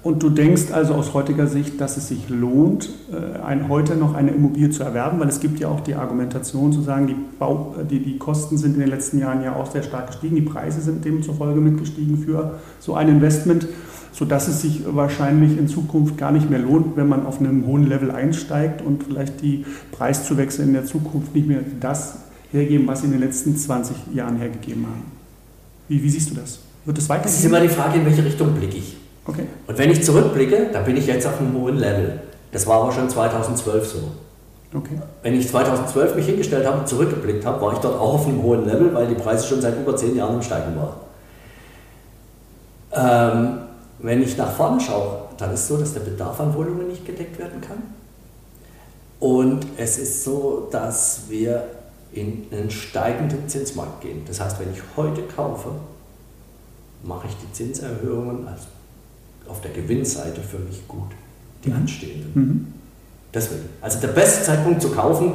Und 0.03 0.23
du 0.23 0.31
denkst 0.31 0.71
also 0.71 0.95
aus 0.95 1.13
heutiger 1.13 1.45
Sicht, 1.45 1.79
dass 1.79 1.95
es 1.95 2.07
sich 2.07 2.27
lohnt, 2.27 2.89
äh, 3.11 3.39
ein, 3.41 3.69
heute 3.69 3.95
noch 3.95 4.15
eine 4.15 4.31
Immobilie 4.31 4.71
zu 4.71 4.81
erwerben, 4.81 5.19
weil 5.19 5.29
es 5.29 5.39
gibt 5.39 5.59
ja 5.59 5.67
auch 5.67 5.81
die 5.81 5.93
Argumentation 5.93 6.73
zu 6.73 6.81
sagen, 6.81 7.05
die, 7.05 7.15
Bau, 7.37 7.75
äh, 7.79 7.85
die, 7.85 7.99
die 7.99 8.17
Kosten 8.17 8.57
sind 8.57 8.73
in 8.73 8.79
den 8.79 8.89
letzten 8.89 9.19
Jahren 9.19 9.43
ja 9.43 9.55
auch 9.55 9.71
sehr 9.71 9.83
stark 9.83 10.07
gestiegen, 10.07 10.35
die 10.35 10.41
Preise 10.41 10.81
sind 10.81 11.05
demzufolge 11.05 11.61
mitgestiegen 11.61 12.17
für 12.17 12.59
so 12.79 12.95
ein 12.95 13.09
Investment, 13.09 13.67
sodass 14.11 14.47
es 14.47 14.63
sich 14.63 14.81
wahrscheinlich 14.87 15.55
in 15.59 15.67
Zukunft 15.67 16.17
gar 16.17 16.31
nicht 16.31 16.49
mehr 16.49 16.59
lohnt, 16.59 16.97
wenn 16.97 17.07
man 17.07 17.27
auf 17.27 17.39
einem 17.39 17.67
hohen 17.67 17.85
Level 17.85 18.09
einsteigt 18.09 18.81
und 18.81 19.03
vielleicht 19.03 19.43
die 19.43 19.65
Preiszuwächse 19.91 20.63
in 20.63 20.73
der 20.73 20.85
Zukunft 20.85 21.35
nicht 21.35 21.47
mehr 21.47 21.61
das 21.79 22.17
hergeben, 22.51 22.87
was 22.87 23.01
sie 23.01 23.05
in 23.05 23.11
den 23.11 23.21
letzten 23.21 23.55
20 23.55 23.95
Jahren 24.15 24.37
hergegeben 24.37 24.87
haben. 24.87 25.03
Wie, 25.87 26.01
wie 26.01 26.09
siehst 26.09 26.31
du 26.31 26.35
das? 26.35 26.59
Wird 26.85 26.97
es 26.97 27.07
weitergehen? 27.07 27.31
Es 27.31 27.39
ist 27.39 27.45
immer 27.45 27.59
die 27.59 27.69
Frage, 27.69 27.99
in 27.99 28.05
welche 28.05 28.25
Richtung 28.25 28.55
blicke 28.55 28.77
ich. 28.77 29.00
Okay. 29.25 29.45
Und 29.67 29.77
wenn 29.77 29.91
ich 29.91 30.03
zurückblicke, 30.03 30.69
da 30.73 30.81
bin 30.81 30.97
ich 30.97 31.07
jetzt 31.07 31.27
auf 31.27 31.39
einem 31.39 31.53
hohen 31.53 31.77
Level. 31.77 32.19
Das 32.51 32.65
war 32.67 32.81
aber 32.81 32.91
schon 32.91 33.09
2012 33.09 33.87
so. 33.87 33.97
Okay. 34.73 34.99
Wenn 35.21 35.35
ich 35.37 35.49
2012 35.49 36.15
mich 36.15 36.25
hingestellt 36.25 36.65
habe 36.65 36.79
und 36.79 36.87
zurückgeblickt 36.87 37.45
habe, 37.45 37.61
war 37.61 37.73
ich 37.73 37.79
dort 37.79 37.99
auch 37.99 38.13
auf 38.15 38.25
einem 38.25 38.41
hohen 38.41 38.65
Level, 38.65 38.93
weil 38.93 39.07
die 39.07 39.15
Preise 39.15 39.45
schon 39.45 39.61
seit 39.61 39.77
über 39.77 39.95
zehn 39.95 40.15
Jahren 40.15 40.35
im 40.35 40.41
Steigen 40.41 40.75
waren. 40.75 40.95
Ähm, 42.93 43.59
wenn 43.99 44.21
ich 44.21 44.37
nach 44.37 44.51
vorne 44.51 44.79
schaue, 44.79 45.23
dann 45.37 45.53
ist 45.53 45.61
es 45.61 45.67
so, 45.67 45.77
dass 45.77 45.93
der 45.93 46.01
Bedarf 46.01 46.39
an 46.39 46.53
Wohnungen 46.55 46.87
nicht 46.87 47.05
gedeckt 47.05 47.37
werden 47.37 47.61
kann. 47.61 47.83
Und 49.19 49.65
es 49.77 49.97
ist 49.97 50.23
so, 50.23 50.67
dass 50.71 51.23
wir 51.29 51.63
in 52.11 52.47
einen 52.51 52.71
steigenden 52.71 53.47
Zinsmarkt 53.47 54.01
gehen. 54.01 54.23
Das 54.25 54.41
heißt, 54.41 54.59
wenn 54.59 54.71
ich 54.71 54.81
heute 54.97 55.21
kaufe, 55.23 55.69
mache 57.03 57.27
ich 57.27 57.35
die 57.37 57.51
Zinserhöhungen 57.53 58.47
als 58.47 58.61
auf 59.47 59.61
der 59.61 59.71
Gewinnseite 59.71 60.41
für 60.41 60.59
mich 60.59 60.87
gut. 60.87 61.09
die 61.63 61.69
mhm. 61.69 61.75
anstehenden. 61.75 62.31
Mhm. 62.33 62.67
Deswegen. 63.33 63.69
Also 63.81 63.99
der 63.99 64.09
beste 64.09 64.43
Zeitpunkt 64.43 64.81
zu 64.81 64.91
kaufen 64.91 65.33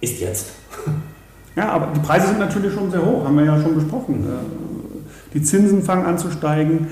ist 0.00 0.20
jetzt. 0.20 0.52
Ja, 1.56 1.68
aber 1.68 1.92
die 1.94 2.00
Preise 2.00 2.26
sind 2.26 2.40
natürlich 2.40 2.74
schon 2.74 2.90
sehr 2.90 3.06
hoch, 3.06 3.24
haben 3.24 3.36
wir 3.36 3.44
ja 3.44 3.62
schon 3.62 3.76
besprochen. 3.76 4.26
Die 5.32 5.40
Zinsen 5.40 5.84
fangen 5.84 6.04
an 6.04 6.18
zu 6.18 6.28
steigen. 6.32 6.88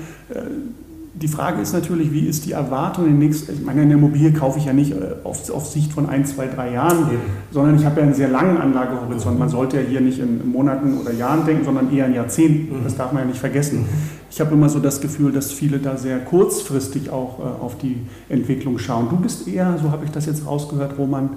Die 1.15 1.27
Frage 1.27 1.61
ist 1.61 1.73
natürlich, 1.73 2.11
wie 2.11 2.21
ist 2.21 2.47
die 2.47 2.53
Erwartung 2.53 3.05
in 3.05 3.11
den 3.11 3.19
nächsten, 3.19 3.53
ich 3.53 3.63
meine, 3.63 3.81
eine 3.81 3.93
Immobilie 3.93 4.33
kaufe 4.33 4.57
ich 4.57 4.65
ja 4.65 4.73
nicht 4.73 4.93
äh, 4.93 5.13
auf, 5.23 5.47
auf 5.51 5.67
Sicht 5.67 5.93
von 5.93 6.09
ein, 6.09 6.25
zwei, 6.25 6.47
drei 6.47 6.71
Jahren, 6.73 7.07
Eben. 7.07 7.21
sondern 7.51 7.75
ich 7.75 7.85
habe 7.85 7.99
ja 7.99 8.07
einen 8.07 8.15
sehr 8.15 8.29
langen 8.29 8.57
Anlagehorizont. 8.57 9.37
Man 9.37 9.49
sollte 9.49 9.79
ja 9.79 9.87
hier 9.87 10.01
nicht 10.01 10.17
in 10.17 10.51
Monaten 10.51 10.97
oder 10.97 11.13
Jahren 11.13 11.45
denken, 11.45 11.65
sondern 11.65 11.93
eher 11.93 12.07
in 12.07 12.15
Jahrzehnten. 12.15 12.79
Mhm. 12.79 12.83
Das 12.83 12.95
darf 12.97 13.11
man 13.11 13.21
ja 13.23 13.27
nicht 13.27 13.39
vergessen. 13.39 13.81
Mhm. 13.81 13.87
Ich 14.31 14.41
habe 14.41 14.55
immer 14.55 14.69
so 14.69 14.79
das 14.79 15.01
Gefühl, 15.01 15.31
dass 15.31 15.51
viele 15.51 15.77
da 15.77 15.97
sehr 15.97 16.17
kurzfristig 16.17 17.11
auch 17.11 17.37
äh, 17.37 17.43
auf 17.63 17.77
die 17.77 17.97
Entwicklung 18.27 18.79
schauen. 18.79 19.09
Du 19.11 19.17
bist 19.17 19.47
eher, 19.47 19.77
so 19.79 19.91
habe 19.91 20.05
ich 20.05 20.11
das 20.11 20.25
jetzt 20.25 20.47
rausgehört, 20.47 20.97
Roman, 20.97 21.29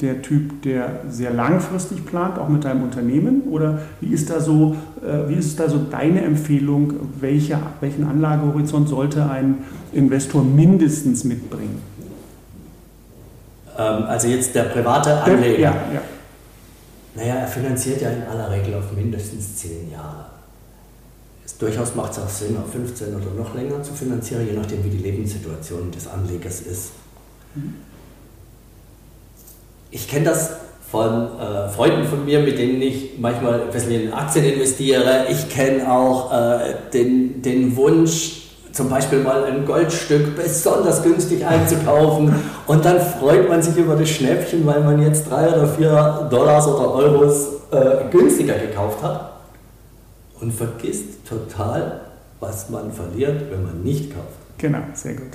der 0.00 0.22
Typ, 0.22 0.62
der 0.62 1.00
sehr 1.08 1.32
langfristig 1.32 2.04
plant, 2.06 2.38
auch 2.38 2.48
mit 2.48 2.64
deinem 2.64 2.82
Unternehmen? 2.82 3.42
Oder 3.50 3.80
wie 4.00 4.12
ist 4.12 4.30
da 4.30 4.40
so, 4.40 4.76
äh, 5.02 5.28
wie 5.28 5.34
ist 5.34 5.58
da 5.60 5.68
so 5.68 5.78
deine 5.78 6.22
Empfehlung, 6.22 6.94
welche, 7.20 7.58
welchen 7.80 8.04
Anlagehorizont 8.04 8.88
sollte 8.88 9.28
ein 9.28 9.58
Investor 9.92 10.42
mindestens 10.42 11.24
mitbringen? 11.24 11.80
Ähm, 13.78 14.04
also 14.04 14.28
jetzt 14.28 14.54
der 14.54 14.64
private 14.64 15.22
Anleger. 15.22 15.58
Ja, 15.58 15.74
ja. 15.94 16.02
Naja, 17.14 17.34
er 17.34 17.46
finanziert 17.46 18.00
ja 18.00 18.10
in 18.10 18.22
aller 18.22 18.50
Regel 18.50 18.74
auf 18.74 18.92
mindestens 18.92 19.56
zehn 19.56 19.90
Jahre. 19.90 20.26
Es 21.44 21.58
durchaus 21.58 21.94
macht 21.94 22.12
es 22.12 22.18
auch 22.18 22.28
Sinn, 22.28 22.56
auf 22.56 22.72
15 22.72 23.14
oder 23.14 23.30
noch 23.36 23.54
länger 23.54 23.82
zu 23.82 23.92
finanzieren, 23.92 24.46
je 24.46 24.54
nachdem, 24.54 24.82
wie 24.84 24.90
die 24.90 25.02
Lebenssituation 25.02 25.90
des 25.90 26.08
Anlegers 26.08 26.62
ist. 26.62 26.92
Mhm. 27.54 27.74
Ich 29.92 30.08
kenne 30.08 30.24
das 30.24 30.50
von 30.90 31.38
äh, 31.38 31.68
Freunden 31.68 32.04
von 32.04 32.24
mir, 32.24 32.40
mit 32.40 32.58
denen 32.58 32.80
ich 32.80 33.18
manchmal 33.18 33.60
ein 33.60 33.70
bisschen 33.70 33.92
in 33.92 34.12
Aktien 34.12 34.44
investiere. 34.44 35.26
Ich 35.30 35.50
kenne 35.50 35.90
auch 35.90 36.32
äh, 36.32 36.74
den, 36.92 37.42
den 37.42 37.76
Wunsch, 37.76 38.42
zum 38.72 38.88
Beispiel 38.88 39.18
mal 39.20 39.44
ein 39.44 39.66
Goldstück 39.66 40.34
besonders 40.34 41.02
günstig 41.02 41.44
einzukaufen 41.44 42.34
und 42.66 42.84
dann 42.84 43.00
freut 43.00 43.46
man 43.50 43.62
sich 43.62 43.76
über 43.76 43.96
das 43.96 44.08
Schnäppchen, 44.08 44.66
weil 44.66 44.80
man 44.80 45.02
jetzt 45.02 45.30
drei 45.30 45.48
oder 45.48 45.68
vier 45.68 46.28
Dollars 46.30 46.66
oder 46.66 46.90
Euros 46.94 47.48
äh, 47.70 48.10
günstiger 48.10 48.54
gekauft 48.54 49.02
hat 49.02 49.32
und 50.40 50.52
vergisst 50.52 51.26
total, 51.28 52.00
was 52.40 52.70
man 52.70 52.90
verliert, 52.92 53.50
wenn 53.50 53.62
man 53.62 53.82
nicht 53.82 54.14
kauft. 54.14 54.38
Genau, 54.56 54.80
sehr 54.94 55.14
gut. 55.14 55.32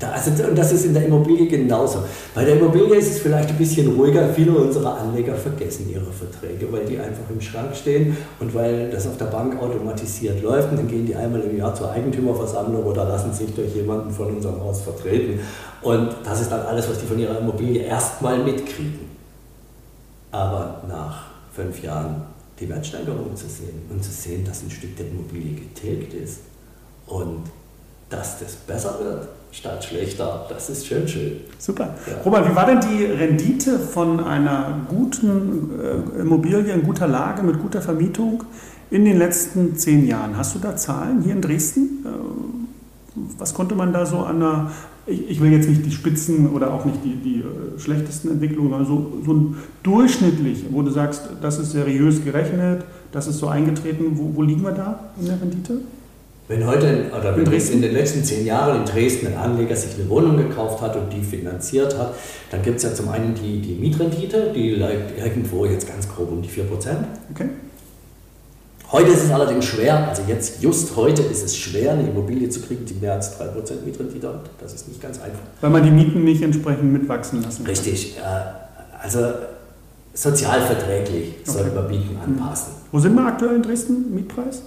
Also, 0.00 0.44
und 0.44 0.56
das 0.56 0.72
ist 0.72 0.86
in 0.86 0.94
der 0.94 1.06
Immobilie 1.06 1.48
genauso. 1.48 2.04
Bei 2.34 2.44
der 2.44 2.56
Immobilie 2.58 2.96
ist 2.96 3.10
es 3.10 3.18
vielleicht 3.18 3.48
ein 3.48 3.56
bisschen 3.56 3.96
ruhiger. 3.96 4.28
Viele 4.32 4.52
unserer 4.52 4.98
Anleger 4.98 5.34
vergessen 5.34 5.90
ihre 5.90 6.12
Verträge, 6.12 6.72
weil 6.72 6.84
die 6.84 6.98
einfach 6.98 7.28
im 7.30 7.40
Schrank 7.40 7.74
stehen 7.74 8.16
und 8.38 8.54
weil 8.54 8.90
das 8.90 9.08
auf 9.08 9.16
der 9.16 9.26
Bank 9.26 9.60
automatisiert 9.60 10.40
läuft. 10.42 10.70
Und 10.70 10.78
dann 10.78 10.88
gehen 10.88 11.04
die 11.04 11.16
einmal 11.16 11.40
im 11.40 11.56
Jahr 11.56 11.74
zur 11.74 11.90
Eigentümerversammlung 11.90 12.84
oder 12.84 13.04
lassen 13.04 13.32
sich 13.32 13.52
durch 13.54 13.74
jemanden 13.74 14.10
von 14.10 14.36
unserem 14.36 14.60
Haus 14.60 14.82
vertreten. 14.82 15.40
Und 15.82 16.14
das 16.24 16.42
ist 16.42 16.52
dann 16.52 16.62
alles, 16.62 16.88
was 16.88 17.00
die 17.00 17.06
von 17.06 17.18
ihrer 17.18 17.38
Immobilie 17.38 17.82
erstmal 17.82 18.38
mitkriegen. 18.38 19.08
Aber 20.30 20.82
nach 20.88 21.26
fünf 21.52 21.82
Jahren 21.82 22.22
die 22.60 22.68
Wertsteigerung 22.68 23.34
zu 23.34 23.48
sehen 23.48 23.82
und 23.90 24.04
zu 24.04 24.10
sehen, 24.10 24.44
dass 24.44 24.62
ein 24.62 24.70
Stück 24.70 24.96
der 24.96 25.06
Immobilie 25.08 25.54
getilgt 25.54 26.14
ist 26.14 26.40
und 27.06 27.44
dass 28.10 28.38
das 28.38 28.54
besser 28.54 28.98
wird, 29.00 29.28
statt 29.52 29.84
schlechter. 29.84 30.46
Das 30.48 30.70
ist 30.70 30.86
schön, 30.86 31.08
schön. 31.08 31.32
Super. 31.58 31.94
Ja. 32.06 32.22
Robert, 32.24 32.50
wie 32.50 32.54
war 32.54 32.66
denn 32.66 32.80
die 32.80 33.04
Rendite 33.04 33.78
von 33.78 34.20
einer 34.20 34.80
guten 34.88 35.70
äh, 36.16 36.20
Immobilie 36.20 36.72
in 36.72 36.82
guter 36.82 37.08
Lage 37.08 37.42
mit 37.42 37.60
guter 37.60 37.80
Vermietung 37.80 38.44
in 38.90 39.04
den 39.04 39.18
letzten 39.18 39.76
zehn 39.76 40.06
Jahren? 40.06 40.36
Hast 40.36 40.54
du 40.54 40.58
da 40.58 40.76
Zahlen 40.76 41.22
hier 41.22 41.32
in 41.32 41.42
Dresden? 41.42 42.04
Äh, 42.04 42.08
was 43.38 43.54
konnte 43.54 43.74
man 43.74 43.92
da 43.92 44.06
so 44.06 44.18
an 44.18 44.36
einer, 44.36 44.70
ich, 45.06 45.40
will 45.40 45.50
jetzt 45.50 45.68
nicht 45.68 45.84
die 45.84 45.90
Spitzen 45.90 46.50
oder 46.50 46.72
auch 46.72 46.84
nicht 46.84 46.98
die, 47.04 47.16
die 47.16 47.38
äh, 47.40 47.78
schlechtesten 47.78 48.30
Entwicklungen, 48.30 48.72
aber 48.72 48.84
so, 48.84 49.20
so 49.24 49.32
ein 49.32 49.56
durchschnittlich, 49.82 50.66
wo 50.70 50.82
du 50.82 50.90
sagst, 50.90 51.28
das 51.40 51.58
ist 51.58 51.72
seriös 51.72 52.22
gerechnet, 52.24 52.84
das 53.10 53.26
ist 53.26 53.38
so 53.38 53.48
eingetreten, 53.48 54.12
wo, 54.14 54.36
wo 54.36 54.42
liegen 54.42 54.62
wir 54.62 54.72
da 54.72 55.00
in 55.18 55.26
der 55.26 55.40
Rendite? 55.40 55.80
Wenn 56.48 56.66
heute 56.66 57.10
oder 57.16 57.36
wenn 57.36 57.44
in, 57.44 57.72
in 57.72 57.82
den 57.82 57.92
letzten 57.92 58.24
zehn 58.24 58.46
Jahren 58.46 58.78
in 58.78 58.84
Dresden 58.86 59.26
ein 59.26 59.36
Anleger 59.36 59.76
sich 59.76 59.94
eine 59.98 60.08
Wohnung 60.08 60.38
gekauft 60.38 60.80
hat 60.80 60.96
und 60.96 61.12
die 61.12 61.20
finanziert 61.20 61.96
hat, 61.98 62.14
dann 62.50 62.62
gibt 62.62 62.78
es 62.78 62.84
ja 62.84 62.94
zum 62.94 63.10
einen 63.10 63.34
die, 63.34 63.60
die 63.60 63.74
Mietrendite, 63.74 64.50
die 64.54 64.70
liegt 64.70 65.18
irgendwo 65.18 65.66
jetzt 65.66 65.86
ganz 65.86 66.08
grob 66.08 66.32
um 66.32 66.40
die 66.40 66.48
4%. 66.48 66.62
Okay. 67.34 67.50
Heute 68.90 69.10
ist 69.10 69.24
es 69.24 69.30
allerdings 69.30 69.66
schwer, 69.66 70.08
also 70.08 70.22
jetzt 70.26 70.62
just 70.62 70.96
heute 70.96 71.20
ist 71.20 71.44
es 71.44 71.54
schwer, 71.54 71.92
eine 71.92 72.08
Immobilie 72.08 72.48
zu 72.48 72.62
kriegen, 72.62 72.86
die 72.86 72.94
mehr 72.94 73.12
als 73.12 73.38
3% 73.38 73.84
Mietrendite 73.84 74.28
hat. 74.28 74.48
Das 74.58 74.72
ist 74.72 74.88
nicht 74.88 75.02
ganz 75.02 75.20
einfach. 75.20 75.40
Weil 75.60 75.68
man 75.68 75.82
die 75.84 75.90
Mieten 75.90 76.24
nicht 76.24 76.42
entsprechend 76.42 76.90
mitwachsen 76.90 77.42
lassen 77.42 77.64
kann. 77.64 77.74
Richtig. 77.74 78.16
Äh, 78.16 79.02
also 79.02 79.20
sozialverträglich 80.14 81.34
okay. 81.42 81.50
sollte 81.50 81.74
man 81.74 81.88
Mieten 81.88 82.16
anpassen. 82.24 82.72
Wo 82.90 82.98
sind 82.98 83.14
wir 83.14 83.26
aktuell 83.26 83.56
in 83.56 83.62
Dresden, 83.62 84.14
Mietpreis? 84.14 84.62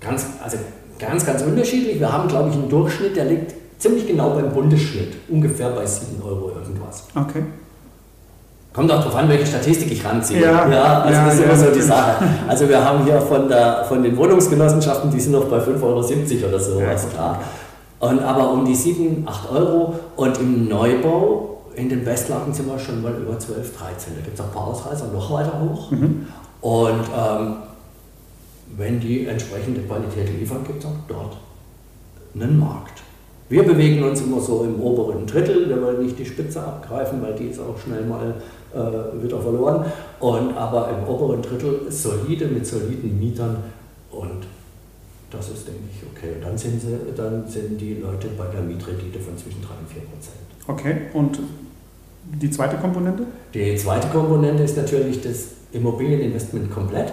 Ganz, 0.00 0.26
also 0.42 0.58
ganz, 0.98 1.24
ganz 1.24 1.42
unterschiedlich. 1.42 1.98
Wir 2.00 2.12
haben, 2.12 2.28
glaube 2.28 2.50
ich, 2.50 2.54
einen 2.54 2.68
Durchschnitt, 2.68 3.16
der 3.16 3.26
liegt 3.26 3.54
ziemlich 3.78 4.06
genau 4.06 4.30
beim 4.30 4.50
Bundesschnitt, 4.50 5.14
ungefähr 5.28 5.70
bei 5.70 5.84
7 5.86 6.22
Euro 6.22 6.50
irgendwas. 6.50 7.04
Okay. 7.14 7.42
Kommt 8.72 8.90
auch 8.90 8.98
darauf 8.98 9.14
an, 9.14 9.28
welche 9.28 9.46
Statistik 9.46 9.92
ich 9.92 10.04
ranziehe. 10.04 10.42
Ja, 10.42 10.68
ja 10.68 11.02
also 11.02 11.14
ja, 11.14 11.24
das 11.24 11.34
ist 11.34 11.40
ja, 11.40 11.46
immer 11.46 11.56
so 11.56 11.70
die 11.70 11.80
Sache. 11.80 12.24
Also 12.48 12.68
wir 12.68 12.84
haben 12.84 13.04
hier 13.04 13.20
von, 13.20 13.48
der, 13.48 13.84
von 13.84 14.02
den 14.02 14.16
Wohnungsgenossenschaften, 14.16 15.10
die 15.10 15.20
sind 15.20 15.32
noch 15.32 15.44
bei 15.44 15.58
5,70 15.58 15.82
Euro 15.82 16.48
oder 16.48 16.58
so, 16.58 16.80
ja, 16.80 16.94
klar. 16.94 17.40
Und 18.00 18.20
aber 18.20 18.52
um 18.52 18.64
die 18.64 18.74
7, 18.74 19.24
8 19.26 19.52
Euro 19.52 19.94
und 20.16 20.38
im 20.38 20.68
Neubau 20.68 21.62
in 21.76 21.88
den 21.88 22.04
Bestlagen 22.04 22.52
sind 22.52 22.68
wir 22.68 22.78
schon 22.78 23.00
mal 23.00 23.12
über 23.14 23.38
12, 23.38 23.78
13. 23.78 24.14
Da 24.16 24.22
gibt 24.24 24.34
es 24.34 24.40
auch 24.40 24.48
ein 24.48 24.52
paar 24.52 24.66
Ausreißer 24.66 25.06
noch 25.12 25.32
weiter 25.32 25.60
hoch. 25.60 25.90
Mhm. 25.90 26.26
Und 26.60 27.04
ähm, 27.16 27.56
wenn 28.76 29.00
die 29.00 29.26
entsprechende 29.26 29.82
Qualität 29.82 30.28
liefern, 30.38 30.64
gibt 30.66 30.80
es 30.80 30.86
auch 30.86 30.96
dort 31.08 31.36
einen 32.34 32.58
Markt. 32.58 33.02
Wir 33.48 33.62
bewegen 33.62 34.02
uns 34.02 34.22
immer 34.22 34.40
so 34.40 34.64
im 34.64 34.80
oberen 34.80 35.26
Drittel, 35.26 35.68
wir 35.68 35.80
wollen 35.80 36.02
nicht 36.02 36.18
die 36.18 36.24
Spitze 36.24 36.62
abgreifen, 36.62 37.22
weil 37.22 37.34
die 37.34 37.46
ist 37.48 37.60
auch 37.60 37.78
schnell 37.78 38.04
mal 38.04 38.34
äh, 38.72 39.22
wieder 39.22 39.40
verloren. 39.40 39.84
Und, 40.18 40.56
aber 40.56 40.90
im 40.90 41.06
oberen 41.06 41.42
Drittel 41.42 41.82
solide 41.90 42.46
mit 42.46 42.66
soliden 42.66 43.18
Mietern 43.18 43.58
und 44.10 44.46
das 45.30 45.50
ist, 45.50 45.66
denke 45.66 45.80
ich, 45.92 46.06
okay. 46.10 46.36
Und 46.36 46.44
dann 46.44 46.56
sind, 46.58 46.80
sie, 46.80 46.96
dann 47.16 47.46
sind 47.48 47.80
die 47.80 47.94
Leute 47.94 48.28
bei 48.38 48.46
der 48.46 48.62
Mietrendite 48.62 49.18
von 49.18 49.36
zwischen 49.36 49.60
3 49.62 49.68
und 49.80 49.88
4 49.88 50.02
Prozent. 50.02 50.44
Okay, 50.66 50.96
und 51.12 51.38
die 52.40 52.50
zweite 52.50 52.76
Komponente? 52.76 53.24
Die 53.52 53.76
zweite 53.76 54.08
Komponente 54.08 54.62
ist 54.62 54.76
natürlich 54.76 55.20
das 55.20 55.48
Immobilieninvestment 55.72 56.70
komplett. 56.70 57.12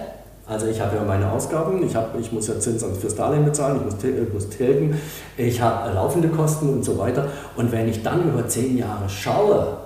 Also 0.52 0.68
ich 0.68 0.82
habe 0.82 0.98
ja 0.98 1.04
meine 1.06 1.32
Ausgaben, 1.32 1.82
ich, 1.82 1.96
hab, 1.96 2.20
ich 2.20 2.30
muss 2.34 2.50
ja 2.50 2.60
Zinsen 2.60 2.94
fürs 2.94 3.16
Darlehen 3.16 3.46
bezahlen, 3.46 3.78
ich 3.78 3.86
muss, 3.86 4.04
ich 4.04 4.34
muss 4.34 4.50
tilgen, 4.50 5.00
ich 5.38 5.62
habe 5.62 5.94
laufende 5.94 6.28
Kosten 6.28 6.68
und 6.68 6.84
so 6.84 6.98
weiter. 6.98 7.30
Und 7.56 7.72
wenn 7.72 7.88
ich 7.88 8.04
dann 8.04 8.28
über 8.28 8.46
zehn 8.46 8.78
Jahre 8.78 9.08
schaue, 9.08 9.78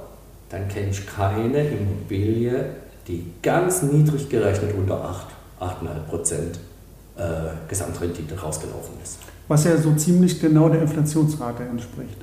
dann 0.50 0.68
kenne 0.68 0.90
ich 0.90 1.06
keine 1.06 1.68
Immobilie, 1.68 2.66
die 3.08 3.32
ganz 3.44 3.84
niedrig 3.84 4.28
gerechnet 4.28 4.74
unter 4.76 5.06
8, 5.06 5.28
8,5 5.62 6.10
Prozent 6.10 6.60
äh, 7.16 7.22
Gesamtrendite 7.68 8.36
rausgelaufen 8.36 8.96
ist. 9.04 9.20
Was 9.48 9.66
ja 9.66 9.78
so 9.78 9.94
ziemlich 9.94 10.42
genau 10.42 10.70
der 10.70 10.82
Inflationsrate 10.82 11.62
entspricht. 11.62 12.18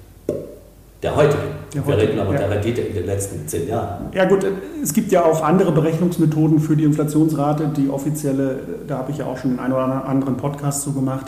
Der 1.03 1.17
heutigen. 1.17 1.43
Der 1.75 1.87
Wir 1.87 1.97
reden 1.97 2.21
aber 2.21 2.33
ja. 2.33 2.39
der 2.39 2.51
Rendite 2.51 2.81
in 2.83 2.95
den 2.95 3.07
letzten 3.07 3.49
zehn 3.49 3.69
Jahren. 3.69 4.07
Ja 4.15 4.25
gut, 4.25 4.47
es 4.81 4.93
gibt 4.93 5.11
ja 5.11 5.25
auch 5.25 5.43
andere 5.43 5.73
Berechnungsmethoden 5.73 6.61
für 6.61 6.77
die 6.77 6.85
Inflationsrate. 6.85 7.73
Die 7.77 7.89
offizielle, 7.89 8.61
da 8.87 8.99
habe 8.99 9.11
ich 9.11 9.19
ja 9.19 9.27
auch 9.27 9.37
schon 9.37 9.53
den 9.53 9.61
einen 9.61 9.73
oder 9.73 10.05
anderen 10.07 10.37
Podcast 10.37 10.83
zu 10.83 10.93
gemacht. 10.93 11.27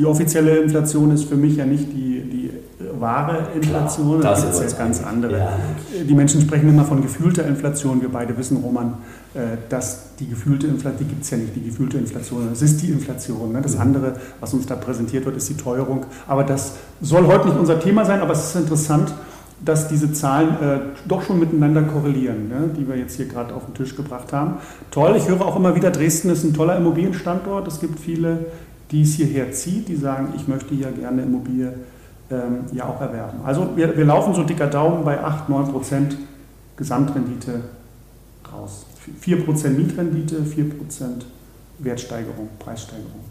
Die 0.00 0.06
offizielle 0.06 0.56
Inflation 0.56 1.10
ist 1.10 1.24
für 1.24 1.36
mich 1.36 1.56
ja 1.56 1.66
nicht 1.66 1.92
die, 1.92 2.22
die 2.22 2.50
wahre 2.98 3.48
Inflation, 3.54 4.20
Klar, 4.20 4.34
da 4.34 4.40
gibt 4.40 4.54
es 4.54 4.72
ja 4.72 4.78
ganz 4.78 5.04
andere. 5.04 5.38
Ja. 5.38 5.58
Die 6.08 6.14
Menschen 6.14 6.40
sprechen 6.40 6.70
immer 6.70 6.86
von 6.86 7.02
gefühlter 7.02 7.46
Inflation. 7.46 8.00
Wir 8.00 8.08
beide 8.08 8.34
wissen, 8.38 8.56
Roman, 8.56 8.94
äh, 9.34 9.58
dass 9.68 10.16
die 10.18 10.26
gefühlte 10.26 10.68
Inflation, 10.68 11.00
die 11.00 11.04
gibt 11.04 11.24
es 11.24 11.30
ja 11.30 11.36
nicht, 11.36 11.54
die 11.54 11.64
gefühlte 11.64 11.98
Inflation, 11.98 12.48
es 12.50 12.62
ist 12.62 12.80
die 12.80 12.88
Inflation. 12.88 13.52
Ne? 13.52 13.60
Das 13.60 13.74
mhm. 13.74 13.82
andere, 13.82 14.14
was 14.40 14.54
uns 14.54 14.64
da 14.64 14.74
präsentiert 14.74 15.26
wird, 15.26 15.36
ist 15.36 15.50
die 15.50 15.56
Teuerung. 15.58 16.06
Aber 16.26 16.44
das 16.44 16.76
soll 17.02 17.26
heute 17.26 17.48
nicht 17.48 17.58
unser 17.58 17.78
Thema 17.78 18.06
sein, 18.06 18.20
aber 18.20 18.32
es 18.32 18.54
ist 18.54 18.56
interessant, 18.56 19.12
dass 19.62 19.88
diese 19.88 20.14
Zahlen 20.14 20.48
äh, 20.62 20.80
doch 21.06 21.22
schon 21.22 21.38
miteinander 21.38 21.82
korrelieren, 21.82 22.48
ne, 22.48 22.70
die 22.74 22.88
wir 22.88 22.96
jetzt 22.96 23.16
hier 23.16 23.26
gerade 23.26 23.54
auf 23.54 23.66
den 23.66 23.74
Tisch 23.74 23.94
gebracht 23.94 24.32
haben. 24.32 24.54
Toll, 24.90 25.14
ich 25.18 25.28
höre 25.28 25.42
auch 25.42 25.56
immer 25.56 25.74
wieder, 25.74 25.90
Dresden 25.90 26.30
ist 26.30 26.44
ein 26.44 26.54
toller 26.54 26.76
Immobilienstandort. 26.78 27.68
Es 27.68 27.80
gibt 27.80 28.00
viele, 28.00 28.46
die 28.90 29.02
es 29.02 29.14
hierher 29.14 29.52
zieht, 29.52 29.88
die 29.88 29.96
sagen, 29.96 30.32
ich 30.36 30.48
möchte 30.48 30.74
hier 30.74 30.90
gerne 30.92 31.22
Immobilie 31.22 31.74
ähm, 32.30 32.64
ja 32.72 32.86
auch 32.88 33.00
erwerben. 33.00 33.40
Also 33.44 33.76
wir, 33.76 33.96
wir 33.96 34.04
laufen 34.04 34.34
so 34.34 34.42
dicker 34.42 34.66
Daumen 34.66 35.04
bei 35.04 35.22
8, 35.22 35.48
9 35.48 35.68
Prozent 35.68 36.16
Gesamtrendite 36.76 37.60
raus. 38.52 38.86
4 39.20 39.44
Prozent 39.44 39.78
Mietrendite, 39.78 40.44
4 40.44 40.70
Prozent 40.70 41.26
Wertsteigerung, 41.78 42.48
Preissteigerung. 42.58 43.24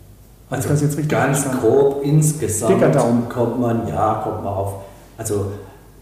Also 0.49 0.69
das 0.69 0.81
jetzt 0.81 0.97
richtig 0.97 1.09
ganz 1.09 1.45
grob 1.59 2.01
insgesamt 2.03 3.29
kommt 3.29 3.59
man, 3.59 3.87
ja, 3.87 4.21
kommt 4.23 4.43
man 4.43 4.53
auf, 4.53 4.73
also 5.17 5.51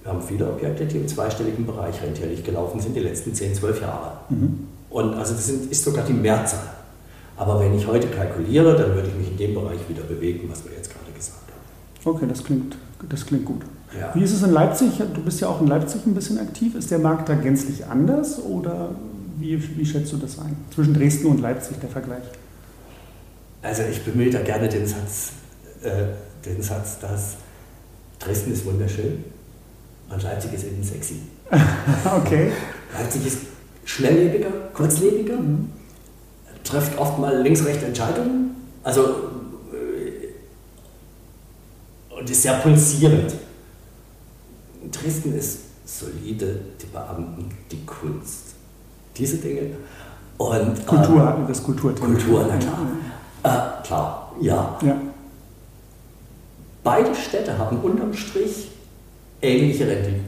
wir 0.03 0.13
haben 0.13 0.21
viele 0.21 0.47
Objekte, 0.49 0.85
die 0.85 0.97
im 0.97 1.07
zweistelligen 1.07 1.65
Bereich 1.65 2.01
rentierlich 2.01 2.43
gelaufen 2.43 2.79
sind, 2.79 2.95
die 2.95 3.01
letzten 3.01 3.33
10, 3.33 3.55
12 3.55 3.81
Jahre. 3.81 4.11
Mhm. 4.29 4.67
Und 4.89 5.15
also 5.15 5.33
das 5.33 5.47
sind, 5.47 5.69
ist 5.69 5.83
sogar 5.83 6.05
die 6.05 6.13
Mehrzahl. 6.13 6.76
Aber 7.37 7.59
wenn 7.59 7.75
ich 7.77 7.85
heute 7.85 8.07
kalkuliere, 8.07 8.75
dann 8.75 8.95
würde 8.95 9.09
ich 9.09 9.15
mich 9.15 9.31
in 9.31 9.37
dem 9.37 9.53
Bereich 9.53 9.79
wieder 9.87 10.01
bewegen, 10.01 10.49
was 10.49 10.65
wir 10.65 10.73
jetzt 10.73 10.89
gerade 10.89 11.11
gesagt 11.15 11.43
haben. 11.51 12.15
Okay, 12.15 12.25
das 12.27 12.43
klingt, 12.43 12.75
das 13.07 13.25
klingt 13.25 13.45
gut. 13.45 13.61
Ja. 13.97 14.13
Wie 14.13 14.23
ist 14.23 14.33
es 14.33 14.43
in 14.43 14.51
Leipzig? 14.51 14.91
Du 14.97 15.21
bist 15.21 15.39
ja 15.39 15.47
auch 15.47 15.61
in 15.61 15.67
Leipzig 15.67 16.05
ein 16.05 16.15
bisschen 16.15 16.39
aktiv. 16.39 16.75
Ist 16.75 16.91
der 16.91 16.99
Markt 16.99 17.29
da 17.29 17.35
gänzlich 17.35 17.85
anders 17.85 18.43
oder 18.43 18.89
wie, 19.37 19.77
wie 19.77 19.85
schätzt 19.85 20.11
du 20.11 20.17
das 20.17 20.39
ein? 20.39 20.55
Zwischen 20.73 20.93
Dresden 20.93 21.27
und 21.27 21.41
Leipzig 21.41 21.79
der 21.79 21.89
Vergleich? 21.89 22.23
Also 23.61 23.83
ich 23.83 24.03
bemühe 24.03 24.29
da 24.29 24.41
gerne 24.41 24.67
den 24.67 24.87
Satz, 24.87 25.31
äh, 25.83 25.89
den 26.45 26.61
Satz, 26.61 26.99
dass 26.99 27.35
Dresden 28.19 28.53
ist 28.53 28.65
wunderschön 28.65 29.23
und 30.09 30.23
Leipzig 30.23 30.53
ist 30.53 30.65
eben 30.65 30.83
sexy. 30.83 31.21
okay. 32.17 32.51
Leipzig 32.97 33.27
ist 33.27 33.37
schnelllebiger, 33.85 34.49
kurzlebiger, 34.73 35.37
mhm. 35.37 35.69
Trifft 36.67 36.97
oft 36.97 37.17
mal 37.19 37.41
links-rechts 37.41 37.83
Entscheidungen, 37.83 38.55
also 38.83 39.01
äh, 39.73 40.27
und 42.13 42.29
ist 42.29 42.41
sehr 42.41 42.55
pulsierend. 42.55 43.33
Dresden 44.91 45.37
ist 45.37 45.59
solide, 45.85 46.59
die 46.81 46.85
Beamten, 46.87 47.49
die 47.71 47.85
Kunst, 47.85 48.55
diese 49.15 49.37
Dinge. 49.37 49.71
Und, 50.37 50.85
Kultur, 50.85 51.35
ähm, 51.37 51.47
das 51.47 51.63
Kulturthema. 51.63 52.07
Kultur, 52.07 52.45
na 52.47 52.57
klar. 52.57 52.77
Äh, 53.43 53.85
klar, 53.85 54.35
ja. 54.39 54.77
ja. 54.83 54.95
Beide 56.83 57.15
Städte 57.15 57.57
haben 57.57 57.77
unterm 57.79 58.13
Strich 58.13 58.69
ähnliche 59.41 59.87
Renditen. 59.87 60.25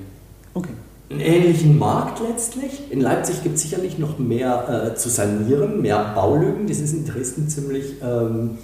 Okay. 0.54 0.74
Einen 1.10 1.22
ähnlichen 1.22 1.80
Markt 1.80 2.20
letztlich. 2.20 2.92
In 2.92 3.02
Leipzig 3.02 3.42
gibt 3.42 3.56
es 3.56 3.64
sicherlich 3.64 3.98
noch 3.98 4.20
mehr 4.20 4.92
äh, 4.92 4.96
zu 4.96 5.10
sanieren, 5.10 5.82
mehr 5.82 6.14
Baulücken. 6.14 6.68
Das 6.68 6.78
ist 6.78 6.94
in 6.94 7.06
Dresden 7.06 7.50
ziemlich 7.50 7.96
ähm, 8.04 8.60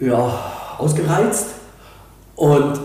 ja, 0.00 0.52
ausgereizt. 0.78 1.46
Und, 2.34 2.80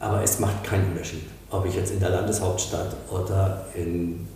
aber 0.00 0.22
es 0.22 0.38
macht 0.38 0.64
keinen 0.64 0.92
Unterschied, 0.92 1.24
ob 1.50 1.66
ich 1.66 1.74
jetzt 1.74 1.92
in 1.92 2.00
der 2.00 2.10
Landeshauptstadt 2.10 2.96
oder 3.10 3.66
in 3.74 4.26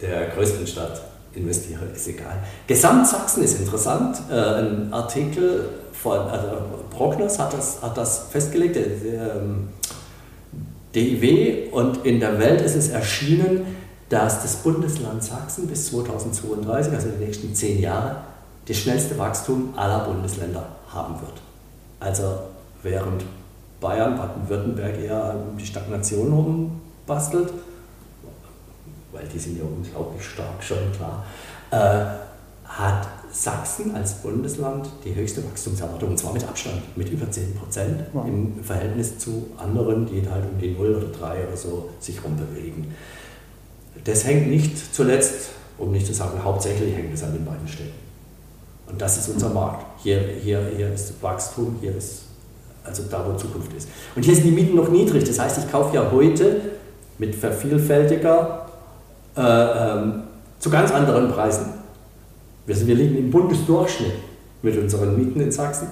der 0.00 0.28
größten 0.28 0.66
Stadt 0.66 1.02
investiere, 1.34 1.84
ist 1.94 2.08
egal. 2.08 2.38
Gesamtsachsen 2.66 3.42
ist 3.42 3.58
interessant. 3.58 4.16
Äh, 4.30 4.34
ein 4.34 4.92
Artikel 4.92 5.68
von 5.92 6.18
also 6.18 6.48
Prognos 6.90 7.38
hat 7.38 7.52
das, 7.52 7.82
hat 7.82 7.96
das 7.96 8.26
festgelegt, 8.30 8.76
der, 8.76 8.86
der 8.86 9.36
ähm, 9.36 9.68
DIW, 10.94 11.70
und 11.70 12.04
in 12.04 12.20
der 12.20 12.38
Welt 12.38 12.60
ist 12.60 12.76
es 12.76 12.88
erschienen, 12.88 13.66
dass 14.08 14.42
das 14.42 14.56
Bundesland 14.56 15.24
Sachsen 15.24 15.66
bis 15.66 15.86
2032, 15.86 16.92
also 16.92 17.08
in 17.08 17.14
den 17.14 17.26
nächsten 17.26 17.54
zehn 17.54 17.80
Jahren, 17.80 18.16
das 18.66 18.76
schnellste 18.76 19.18
Wachstum 19.18 19.72
aller 19.76 20.00
Bundesländer 20.00 20.66
haben 20.88 21.14
wird. 21.20 21.40
Also 21.98 22.38
während 22.82 23.24
Bayern, 23.80 24.16
Baden-Württemberg 24.16 24.98
eher 24.98 25.34
die 25.58 25.66
Stagnation 25.66 26.32
rumbastelt, 26.32 27.52
weil 29.12 29.24
die 29.32 29.38
sind 29.38 29.58
ja 29.58 29.64
unglaublich 29.64 30.24
stark, 30.24 30.62
schon 30.62 30.78
klar, 30.96 31.24
äh, 31.70 32.68
hat 32.68 33.08
Sachsen 33.32 33.94
als 33.94 34.14
Bundesland 34.14 34.88
die 35.04 35.14
höchste 35.14 35.42
Wachstumserwartung, 35.44 36.10
und 36.10 36.18
zwar 36.18 36.32
mit 36.34 36.44
Abstand, 36.44 36.96
mit 36.96 37.10
über 37.10 37.30
10 37.30 37.54
Prozent 37.54 38.00
wow. 38.12 38.26
im 38.26 38.62
Verhältnis 38.62 39.18
zu 39.18 39.46
anderen, 39.56 40.06
die 40.06 40.28
halt 40.28 40.44
um 40.52 40.58
die 40.58 40.72
0 40.72 40.96
oder 40.96 41.08
3 41.08 41.46
oder 41.46 41.56
so 41.56 41.88
sich 41.98 42.22
rumbewegen. 42.22 42.94
Das 44.04 44.24
hängt 44.26 44.48
nicht 44.48 44.94
zuletzt, 44.94 45.50
um 45.78 45.92
nicht 45.92 46.06
zu 46.06 46.12
sagen 46.12 46.42
hauptsächlich, 46.42 46.94
hängt 46.94 47.14
es 47.14 47.22
an 47.22 47.32
den 47.32 47.44
beiden 47.44 47.66
Städten. 47.66 47.92
Und 48.86 49.00
das 49.00 49.16
ist 49.16 49.28
unser 49.28 49.48
Markt. 49.48 49.86
Hier, 50.02 50.20
hier, 50.42 50.60
hier 50.76 50.92
ist 50.92 51.22
Wachstum, 51.22 51.76
hier 51.80 51.96
ist 51.96 52.24
also 52.84 53.04
da, 53.10 53.24
wo 53.26 53.36
Zukunft 53.36 53.72
ist. 53.72 53.88
Und 54.14 54.24
hier 54.24 54.34
sind 54.34 54.44
die 54.44 54.50
Mieten 54.50 54.76
noch 54.76 54.88
niedrig. 54.88 55.24
Das 55.24 55.38
heißt, 55.38 55.58
ich 55.58 55.70
kaufe 55.70 55.94
ja 55.94 56.10
heute 56.10 56.60
mit 57.18 57.34
vervielfältiger 57.34 58.66
äh, 59.36 59.40
ähm, 59.40 60.24
zu 60.58 60.68
ganz 60.70 60.90
anderen 60.90 61.30
Preisen. 61.30 61.71
Wir, 62.66 62.76
sind, 62.76 62.86
wir 62.86 62.94
liegen 62.94 63.16
im 63.18 63.30
Bundesdurchschnitt 63.30 64.14
mit 64.62 64.78
unseren 64.78 65.16
Mieten 65.16 65.40
in 65.40 65.50
Sachsen 65.50 65.88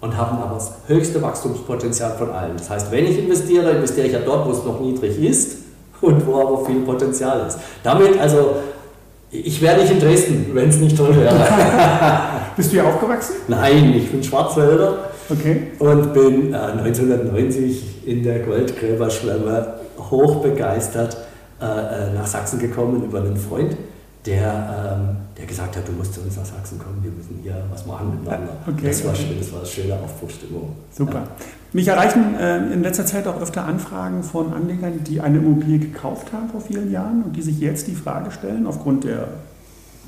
und 0.00 0.16
haben 0.16 0.38
aber 0.38 0.54
das 0.56 0.72
höchste 0.86 1.22
Wachstumspotenzial 1.22 2.16
von 2.18 2.30
allen. 2.30 2.56
Das 2.56 2.68
heißt, 2.68 2.92
wenn 2.92 3.06
ich 3.06 3.18
investiere, 3.18 3.70
investiere 3.70 4.06
ich 4.06 4.12
ja 4.12 4.20
dort, 4.20 4.46
wo 4.46 4.50
es 4.50 4.64
noch 4.64 4.80
niedrig 4.80 5.22
ist 5.22 5.58
und 6.00 6.26
wo 6.26 6.40
aber 6.40 6.66
viel 6.66 6.80
Potenzial 6.80 7.46
ist. 7.46 7.58
Damit, 7.82 8.18
also, 8.20 8.56
ich 9.30 9.60
wäre 9.60 9.80
nicht 9.80 9.90
in 9.90 9.98
Dresden, 9.98 10.50
wenn 10.52 10.68
es 10.68 10.76
nicht 10.76 10.96
toll 10.96 11.16
wäre. 11.16 11.34
Bist 12.56 12.70
du 12.70 12.74
hier 12.74 12.86
aufgewachsen? 12.86 13.34
Nein, 13.48 13.94
ich 13.96 14.10
bin 14.10 14.22
Schwarzwälder 14.22 15.10
okay. 15.28 15.72
und 15.80 16.12
bin 16.12 16.52
äh, 16.52 16.56
1990 16.56 18.06
in 18.06 18.22
der 18.22 18.40
Goldgräberschwemme 18.40 19.74
hochbegeistert 20.10 21.16
äh, 21.60 21.64
äh, 21.64 22.14
nach 22.14 22.26
Sachsen 22.26 22.60
gekommen 22.60 23.04
über 23.04 23.18
einen 23.18 23.36
Freund, 23.36 23.76
der, 24.26 24.96
ähm, 24.98 25.16
der 25.36 25.46
gesagt 25.46 25.76
hat, 25.76 25.86
du 25.86 25.92
musst 25.92 26.14
zu 26.14 26.22
uns 26.22 26.36
nach 26.36 26.44
Sachsen 26.44 26.78
kommen, 26.78 27.02
wir 27.02 27.10
müssen 27.10 27.40
hier 27.42 27.62
was 27.70 27.84
machen 27.84 28.18
miteinander. 28.18 28.56
Okay, 28.66 28.86
das 28.86 29.04
war 29.04 29.14
schön, 29.14 29.38
das 29.38 29.52
war 29.52 29.60
eine 29.60 29.68
schöne 29.68 29.94
Aufbruchstimmung. 29.94 30.72
Super. 30.92 31.14
Ja. 31.14 31.28
Mich 31.72 31.88
erreichen 31.88 32.34
äh, 32.38 32.72
in 32.72 32.82
letzter 32.82 33.04
Zeit 33.04 33.26
auch 33.26 33.40
öfter 33.40 33.64
Anfragen 33.66 34.22
von 34.22 34.52
Anlegern, 34.52 35.04
die 35.04 35.20
eine 35.20 35.38
Immobilie 35.38 35.78
gekauft 35.78 36.32
haben 36.32 36.48
vor 36.48 36.60
vielen 36.60 36.90
Jahren 36.90 37.22
und 37.24 37.36
die 37.36 37.42
sich 37.42 37.60
jetzt 37.60 37.86
die 37.86 37.94
Frage 37.94 38.30
stellen, 38.30 38.66
aufgrund 38.66 39.04
der 39.04 39.28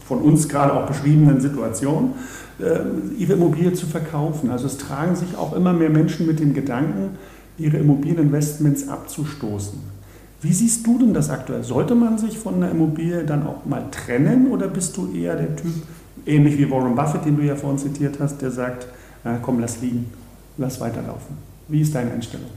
von 0.06 0.20
uns 0.20 0.48
gerade 0.48 0.72
auch 0.72 0.86
beschriebenen 0.86 1.40
Situation, 1.40 2.14
äh, 2.58 2.78
ihre 3.18 3.34
Immobilie 3.34 3.74
zu 3.74 3.86
verkaufen. 3.86 4.50
Also 4.50 4.66
es 4.66 4.78
tragen 4.78 5.16
sich 5.16 5.36
auch 5.36 5.52
immer 5.52 5.72
mehr 5.72 5.90
Menschen 5.90 6.26
mit 6.26 6.40
dem 6.40 6.54
Gedanken, 6.54 7.18
ihre 7.58 7.78
Immobilieninvestments 7.78 8.88
abzustoßen. 8.88 9.95
Wie 10.42 10.52
siehst 10.52 10.86
du 10.86 10.98
denn 10.98 11.14
das 11.14 11.30
aktuell? 11.30 11.62
Sollte 11.64 11.94
man 11.94 12.18
sich 12.18 12.38
von 12.38 12.54
einer 12.56 12.70
Immobilie 12.70 13.24
dann 13.24 13.46
auch 13.46 13.64
mal 13.64 13.84
trennen 13.90 14.50
oder 14.50 14.68
bist 14.68 14.96
du 14.96 15.12
eher 15.12 15.36
der 15.36 15.56
Typ, 15.56 15.72
ähnlich 16.26 16.58
wie 16.58 16.70
Warren 16.70 16.94
Buffett, 16.94 17.24
den 17.24 17.36
du 17.36 17.42
ja 17.42 17.56
vorhin 17.56 17.78
zitiert 17.78 18.18
hast, 18.20 18.42
der 18.42 18.50
sagt, 18.50 18.86
na, 19.24 19.38
komm, 19.40 19.60
lass 19.60 19.80
liegen, 19.80 20.12
lass 20.58 20.80
weiterlaufen? 20.80 21.36
Wie 21.68 21.80
ist 21.80 21.94
deine 21.94 22.12
Einstellung? 22.12 22.50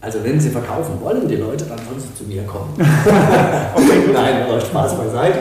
Also 0.00 0.22
wenn 0.22 0.38
sie 0.38 0.50
verkaufen 0.50 1.00
wollen, 1.00 1.26
die 1.26 1.36
Leute, 1.36 1.64
dann 1.64 1.78
sollen 1.78 2.00
sie 2.00 2.14
zu 2.14 2.24
mir 2.28 2.42
kommen. 2.44 2.74
okay, 2.78 4.10
Nein, 4.12 4.42
aber 4.42 4.60
Spaß 4.60 4.98
beiseite. 4.98 5.38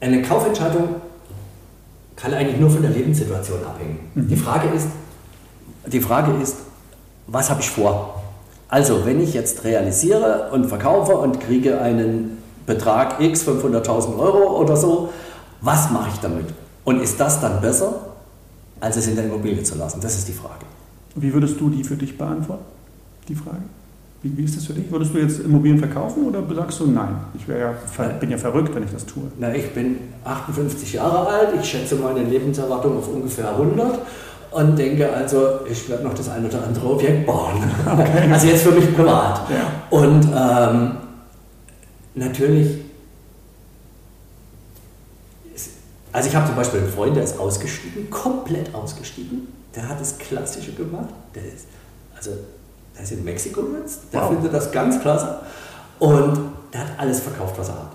Eine 0.00 0.22
Kaufentscheidung 0.22 0.96
kann 2.16 2.34
eigentlich 2.34 2.58
nur 2.58 2.70
von 2.70 2.82
der 2.82 2.90
Lebenssituation 2.90 3.64
abhängen. 3.64 3.98
Mhm. 4.14 4.28
Die, 4.28 4.36
Frage 4.36 4.68
ist, 4.68 4.88
die 5.86 6.00
Frage 6.00 6.32
ist, 6.42 6.56
was 7.30 7.50
habe 7.50 7.60
ich 7.60 7.70
vor? 7.70 8.22
Also, 8.68 9.04
wenn 9.04 9.20
ich 9.20 9.34
jetzt 9.34 9.64
realisiere 9.64 10.50
und 10.52 10.66
verkaufe 10.66 11.16
und 11.16 11.40
kriege 11.40 11.80
einen 11.80 12.38
Betrag 12.66 13.20
X, 13.20 13.46
500.000 13.46 14.18
Euro 14.18 14.60
oder 14.60 14.76
so, 14.76 15.10
was 15.60 15.90
mache 15.90 16.10
ich 16.12 16.20
damit? 16.20 16.46
Und 16.84 17.02
ist 17.02 17.18
das 17.18 17.40
dann 17.40 17.60
besser, 17.60 17.94
als 18.80 18.96
es 18.96 19.06
in 19.08 19.16
der 19.16 19.24
Immobilie 19.24 19.62
zu 19.62 19.76
lassen? 19.76 20.00
Das 20.00 20.16
ist 20.16 20.28
die 20.28 20.32
Frage. 20.32 20.64
Wie 21.16 21.32
würdest 21.32 21.60
du 21.60 21.68
die 21.68 21.84
für 21.84 21.96
dich 21.96 22.16
beantworten, 22.16 22.64
die 23.28 23.34
Frage? 23.34 23.62
Wie, 24.22 24.36
wie 24.36 24.44
ist 24.44 24.56
das 24.56 24.66
für 24.66 24.74
dich? 24.74 24.90
Würdest 24.90 25.14
du 25.14 25.18
jetzt 25.18 25.40
Immobilien 25.40 25.78
verkaufen 25.78 26.26
oder 26.26 26.42
sagst 26.54 26.80
du 26.80 26.86
nein? 26.86 27.16
Ich 27.34 27.46
ja, 27.46 27.74
bin 28.20 28.30
ja 28.30 28.38
verrückt, 28.38 28.74
wenn 28.74 28.84
ich 28.84 28.92
das 28.92 29.06
tue. 29.06 29.24
Na, 29.38 29.54
ich 29.54 29.72
bin 29.72 29.96
58 30.24 30.92
Jahre 30.92 31.26
alt, 31.26 31.48
ich 31.58 31.68
schätze 31.68 31.96
meine 31.96 32.22
Lebenserwartung 32.22 32.98
auf 32.98 33.08
ungefähr 33.08 33.50
100 33.50 33.98
und 34.50 34.76
denke 34.76 35.12
also, 35.12 35.60
ich 35.66 35.88
werde 35.88 36.04
noch 36.04 36.14
das 36.14 36.28
ein 36.28 36.44
oder 36.44 36.64
andere 36.64 36.90
Objekt 36.90 37.26
bauen. 37.26 37.62
Okay. 37.86 38.28
Also 38.32 38.46
jetzt 38.46 38.62
für 38.62 38.72
mich 38.72 38.94
privat. 38.94 39.48
Ja. 39.50 39.72
Und 39.90 40.24
ähm, 40.34 40.96
natürlich, 42.14 42.84
ist, 45.54 45.70
also 46.12 46.28
ich 46.28 46.34
habe 46.34 46.46
zum 46.46 46.56
Beispiel 46.56 46.80
einen 46.80 46.92
Freund, 46.92 47.16
der 47.16 47.24
ist 47.24 47.38
ausgestiegen, 47.38 48.10
komplett 48.10 48.74
ausgestiegen. 48.74 49.48
Der 49.74 49.88
hat 49.88 50.00
das 50.00 50.18
Klassische 50.18 50.72
gemacht. 50.72 51.10
Der 51.34 51.44
ist, 51.44 51.66
also, 52.16 52.32
der 52.96 53.04
ist 53.04 53.12
in 53.12 53.24
Mexiko 53.24 53.62
jetzt, 53.80 54.12
der 54.12 54.22
wow. 54.22 54.30
findet 54.30 54.52
das 54.52 54.72
ganz 54.72 55.00
klasse. 55.00 55.40
Und 56.00 56.52
der 56.72 56.80
hat 56.80 56.98
alles 56.98 57.20
verkauft, 57.20 57.56
was 57.56 57.68
er 57.68 57.74
hat. 57.74 57.92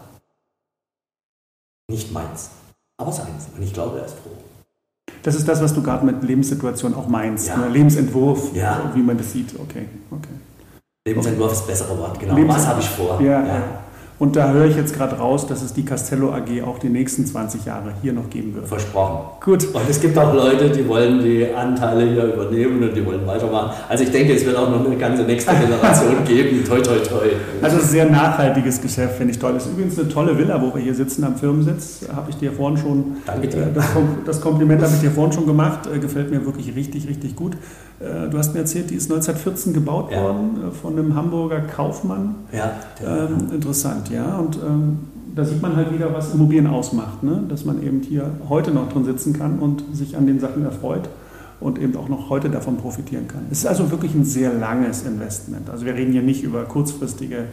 Nicht 1.90 2.12
meins, 2.12 2.50
aber 2.98 3.12
seins. 3.12 3.48
Und 3.56 3.62
ich 3.62 3.74
glaube, 3.74 4.00
er 4.00 4.06
ist 4.06 4.16
froh. 4.16 4.38
Das 5.26 5.34
ist 5.34 5.48
das, 5.48 5.60
was 5.60 5.74
du 5.74 5.82
gerade 5.82 6.06
mit 6.06 6.22
Lebenssituation 6.24 6.94
auch 6.94 7.08
meinst. 7.08 7.48
Ja. 7.48 7.58
Ne? 7.58 7.70
Lebensentwurf, 7.70 8.54
Ja. 8.54 8.92
wie 8.94 9.02
man 9.02 9.18
das 9.18 9.32
sieht. 9.32 9.56
Okay, 9.60 9.88
okay. 10.12 10.30
Lebensentwurf 11.08 11.52
ist 11.52 11.62
das 11.62 11.68
bessere 11.68 11.98
Wort, 11.98 12.20
genau. 12.20 12.36
Lebens- 12.36 12.54
Was 12.56 12.68
habe 12.68 12.80
ich 12.80 12.88
vor? 12.90 13.20
Ja, 13.22 13.44
ja. 13.44 13.64
Und 14.18 14.38
da 14.38 14.52
höre 14.52 14.66
ich 14.66 14.78
jetzt 14.78 14.96
gerade 14.96 15.18
raus, 15.18 15.46
dass 15.46 15.62
es 15.62 15.74
die 15.74 15.84
Castello 15.84 16.32
AG 16.32 16.64
auch 16.66 16.80
die 16.80 16.88
nächsten 16.88 17.26
20 17.26 17.66
Jahre 17.66 17.92
hier 18.02 18.14
noch 18.14 18.30
geben 18.30 18.56
wird. 18.56 18.66
Versprochen. 18.68 19.26
Gut. 19.44 19.66
Und 19.74 19.82
es 19.90 20.00
gibt 20.00 20.18
auch 20.18 20.34
Leute, 20.34 20.70
die 20.70 20.88
wollen 20.88 21.22
die 21.22 21.46
Anteile 21.54 22.06
hier 22.10 22.34
übernehmen 22.34 22.82
und 22.82 22.96
die 22.96 23.06
wollen 23.06 23.28
weitermachen. 23.28 23.72
Also 23.90 24.06
ich 24.06 24.12
denke, 24.12 24.34
es 24.34 24.46
wird 24.46 24.56
auch 24.56 24.70
noch 24.70 24.86
eine 24.86 24.96
ganze 24.96 25.24
nächste 25.24 25.52
Generation 25.56 26.24
geben. 26.26 26.64
Toi, 26.66 26.80
toi, 26.82 26.98
toi. 27.00 27.28
Also 27.62 27.78
sehr 27.80 28.10
nachhaltiges 28.10 28.82
Geschäft, 28.82 29.18
finde 29.18 29.34
ich 29.34 29.40
toll. 29.40 29.54
Das 29.54 29.66
ist 29.66 29.74
übrigens 29.74 30.00
eine 30.00 30.08
tolle 30.08 30.38
Villa, 30.38 30.62
wo 30.62 30.74
wir 30.74 30.82
hier 30.82 30.96
sitzen 30.96 31.26
am 31.26 31.36
Firmensitz. 31.36 32.06
Habe 32.16 32.30
ich 32.30 32.38
dir 32.38 32.54
vorhin 32.54 32.78
schon, 32.78 33.18
Danke 33.26 33.50
dir. 33.50 33.64
äh, 33.64 33.74
das, 33.74 33.92
Kom 33.94 34.08
das 34.26 34.40
Kompliment 34.40 34.82
habe 34.82 34.94
ich 34.96 35.02
dir 35.02 35.12
vorhin 35.12 35.34
schon 35.34 35.46
gemacht. 35.46 35.90
Äh, 35.94 36.00
Gefällt 36.00 36.32
mir 36.32 36.46
wirklich 36.46 36.74
richtig, 36.76 37.10
richtig 37.10 37.36
gut. 37.36 37.58
Äh, 38.00 38.30
Du 38.30 38.38
hast 38.38 38.54
mir 38.54 38.60
erzählt, 38.62 38.90
die 38.90 38.96
ist 38.96 39.10
1914 39.12 39.74
gebaut 39.74 40.12
Ja. 40.12 40.24
worden 40.24 40.58
äh, 40.68 40.72
von 40.72 40.94
einem 40.98 41.16
Hamburger 41.16 41.62
Kaufmann. 41.62 42.36
Ja, 42.52 42.72
Ähm, 43.06 43.52
interessant, 43.54 44.10
ja. 44.10 44.38
Und 44.38 44.58
ähm, 44.58 45.00
da 45.36 45.44
sieht 45.46 45.62
man 45.62 45.76
halt 45.76 45.94
wieder, 45.94 46.14
was 46.14 46.34
Immobilien 46.34 46.68
ausmacht. 46.68 47.24
Ne? 47.24 47.44
Dass 47.50 47.66
man 47.66 47.84
eben 47.84 48.02
hier 48.02 48.32
heute 48.50 48.72
noch 48.72 48.90
drin 48.90 49.04
sitzen 49.06 49.34
kann 49.34 49.60
und 49.60 49.84
sich 49.94 50.16
an 50.18 50.26
den 50.28 50.40
Sachen 50.40 50.64
erfreut 50.64 51.10
und 51.60 51.80
eben 51.80 51.96
auch 51.98 52.08
noch 52.10 52.30
heute 52.30 52.50
davon 52.50 52.78
profitieren 52.78 53.28
kann. 53.28 53.42
Es 53.52 53.60
ist 53.60 53.66
also 53.68 53.92
wirklich 53.92 54.14
ein 54.16 54.26
sehr 54.26 54.54
langes 54.54 55.04
Investment. 55.04 55.70
Also 55.70 55.86
wir 55.86 55.94
reden 55.96 56.12
hier 56.12 56.22
nicht 56.22 56.44
über 56.44 56.64
kurzfristige 56.64 57.46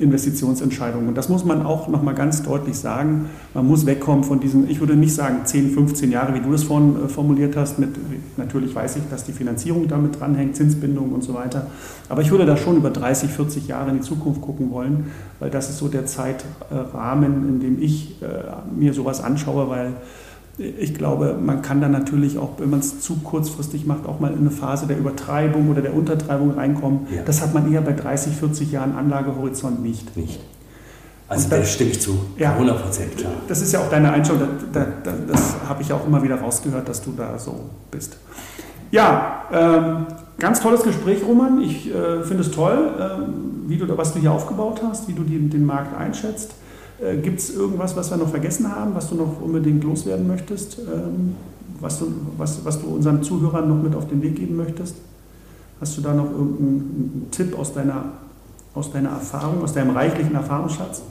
Investitionsentscheidungen. 0.00 1.08
Und 1.08 1.16
das 1.16 1.28
muss 1.28 1.44
man 1.44 1.64
auch 1.64 1.88
nochmal 1.88 2.14
ganz 2.14 2.42
deutlich 2.42 2.76
sagen. 2.76 3.30
Man 3.54 3.66
muss 3.66 3.86
wegkommen 3.86 4.24
von 4.24 4.40
diesen, 4.40 4.68
ich 4.68 4.80
würde 4.80 4.96
nicht 4.96 5.14
sagen 5.14 5.40
10, 5.44 5.70
15 5.70 6.10
Jahre, 6.10 6.34
wie 6.34 6.40
du 6.40 6.50
das 6.52 6.64
vorhin 6.64 6.96
äh, 7.04 7.08
formuliert 7.08 7.56
hast. 7.56 7.78
Mit, 7.78 7.90
natürlich 8.36 8.74
weiß 8.74 8.96
ich, 8.96 9.02
dass 9.10 9.24
die 9.24 9.32
Finanzierung 9.32 9.88
damit 9.88 10.20
dranhängt, 10.20 10.56
Zinsbindung 10.56 11.12
und 11.12 11.22
so 11.22 11.34
weiter. 11.34 11.66
Aber 12.08 12.22
ich 12.22 12.30
würde 12.30 12.46
da 12.46 12.56
schon 12.56 12.76
über 12.76 12.90
30, 12.90 13.30
40 13.30 13.68
Jahre 13.68 13.90
in 13.90 13.96
die 13.96 14.02
Zukunft 14.02 14.42
gucken 14.42 14.70
wollen, 14.70 15.06
weil 15.38 15.50
das 15.50 15.70
ist 15.70 15.78
so 15.78 15.88
der 15.88 16.06
Zeitrahmen, 16.06 17.48
in 17.48 17.60
dem 17.60 17.82
ich 17.82 18.20
äh, 18.22 18.26
mir 18.78 18.92
sowas 18.92 19.22
anschaue, 19.22 19.68
weil 19.68 19.94
ich 20.58 20.94
glaube, 20.94 21.38
man 21.40 21.62
kann 21.62 21.80
dann 21.80 21.92
natürlich 21.92 22.38
auch, 22.38 22.50
wenn 22.58 22.70
man 22.70 22.80
es 22.80 23.00
zu 23.00 23.16
kurzfristig 23.16 23.86
macht, 23.86 24.06
auch 24.06 24.20
mal 24.20 24.32
in 24.32 24.40
eine 24.40 24.50
Phase 24.50 24.86
der 24.86 24.98
Übertreibung 24.98 25.70
oder 25.70 25.80
der 25.80 25.94
Untertreibung 25.94 26.52
reinkommen. 26.52 27.06
Ja. 27.14 27.22
Das 27.24 27.40
hat 27.40 27.54
man 27.54 27.72
eher 27.72 27.80
bei 27.80 27.92
30, 27.92 28.36
40 28.36 28.72
Jahren 28.72 28.94
Anlagehorizont 28.94 29.82
nicht. 29.82 30.14
nicht. 30.16 30.40
Also 31.28 31.48
da 31.48 31.64
stimme 31.64 31.90
ich 31.90 32.00
zu. 32.00 32.18
Ja. 32.36 32.52
100 32.52 32.82
Prozent 32.82 33.16
klar. 33.16 33.32
Das 33.48 33.62
ist 33.62 33.72
ja 33.72 33.80
auch 33.80 33.88
deine 33.88 34.12
Einstellung, 34.12 34.42
da, 34.72 34.80
da, 34.80 34.86
da, 35.02 35.12
das 35.26 35.54
habe 35.66 35.80
ich 35.80 35.90
auch 35.90 36.06
immer 36.06 36.22
wieder 36.22 36.36
rausgehört, 36.38 36.86
dass 36.86 37.02
du 37.02 37.12
da 37.16 37.38
so 37.38 37.70
bist. 37.90 38.18
Ja, 38.90 39.44
ähm, 39.50 40.06
ganz 40.38 40.60
tolles 40.60 40.82
Gespräch, 40.82 41.24
Roman. 41.26 41.62
Ich 41.62 41.88
äh, 41.88 42.22
finde 42.22 42.42
es 42.42 42.50
toll, 42.50 42.90
ähm, 43.00 43.62
wie 43.66 43.78
du, 43.78 43.96
was 43.96 44.12
du 44.12 44.18
hier 44.18 44.32
aufgebaut 44.32 44.82
hast, 44.86 45.08
wie 45.08 45.14
du 45.14 45.22
die, 45.22 45.38
den 45.48 45.64
Markt 45.64 45.98
einschätzt. 45.98 46.52
Äh, 47.02 47.16
Gibt 47.16 47.40
es 47.40 47.54
irgendwas, 47.54 47.96
was 47.96 48.10
wir 48.10 48.16
noch 48.16 48.28
vergessen 48.28 48.74
haben, 48.74 48.94
was 48.94 49.08
du 49.08 49.16
noch 49.16 49.40
unbedingt 49.40 49.82
loswerden 49.82 50.26
möchtest, 50.26 50.78
ähm, 50.78 51.34
was, 51.80 51.98
du, 51.98 52.12
was, 52.38 52.64
was 52.64 52.80
du 52.80 52.94
unseren 52.94 53.22
Zuhörern 53.22 53.68
noch 53.68 53.82
mit 53.82 53.94
auf 53.94 54.06
den 54.08 54.22
Weg 54.22 54.36
geben 54.36 54.56
möchtest? 54.56 54.96
Hast 55.80 55.96
du 55.96 56.00
da 56.00 56.14
noch 56.14 56.30
irgendeinen 56.30 57.26
Tipp 57.32 57.58
aus 57.58 57.72
deiner, 57.72 58.04
aus 58.74 58.92
deiner 58.92 59.10
Erfahrung, 59.10 59.62
aus 59.64 59.72
deinem 59.72 59.90
reichlichen 59.90 60.34
Erfahrungsschatz? 60.34 61.02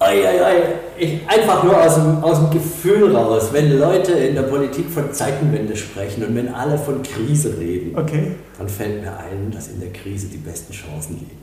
Ei, 0.00 0.26
ei, 0.26 0.44
ei. 0.44 0.56
Ich, 0.98 1.20
einfach 1.28 1.64
nur 1.64 1.80
aus 1.82 1.94
dem, 1.94 2.22
aus 2.22 2.38
dem 2.40 2.50
Gefühl 2.50 3.16
raus, 3.16 3.48
wenn 3.52 3.78
Leute 3.78 4.12
in 4.12 4.34
der 4.34 4.42
Politik 4.42 4.90
von 4.90 5.10
Zeitenwende 5.12 5.76
sprechen 5.76 6.24
und 6.24 6.34
wenn 6.34 6.52
alle 6.52 6.76
von 6.76 7.02
Krise 7.02 7.56
reden, 7.58 7.96
Okay. 7.96 8.32
dann 8.58 8.68
fällt 8.68 9.00
mir 9.00 9.16
ein, 9.16 9.50
dass 9.50 9.68
in 9.68 9.80
der 9.80 9.92
Krise 9.92 10.26
die 10.26 10.36
besten 10.36 10.72
Chancen 10.74 11.14
liegen. 11.14 11.38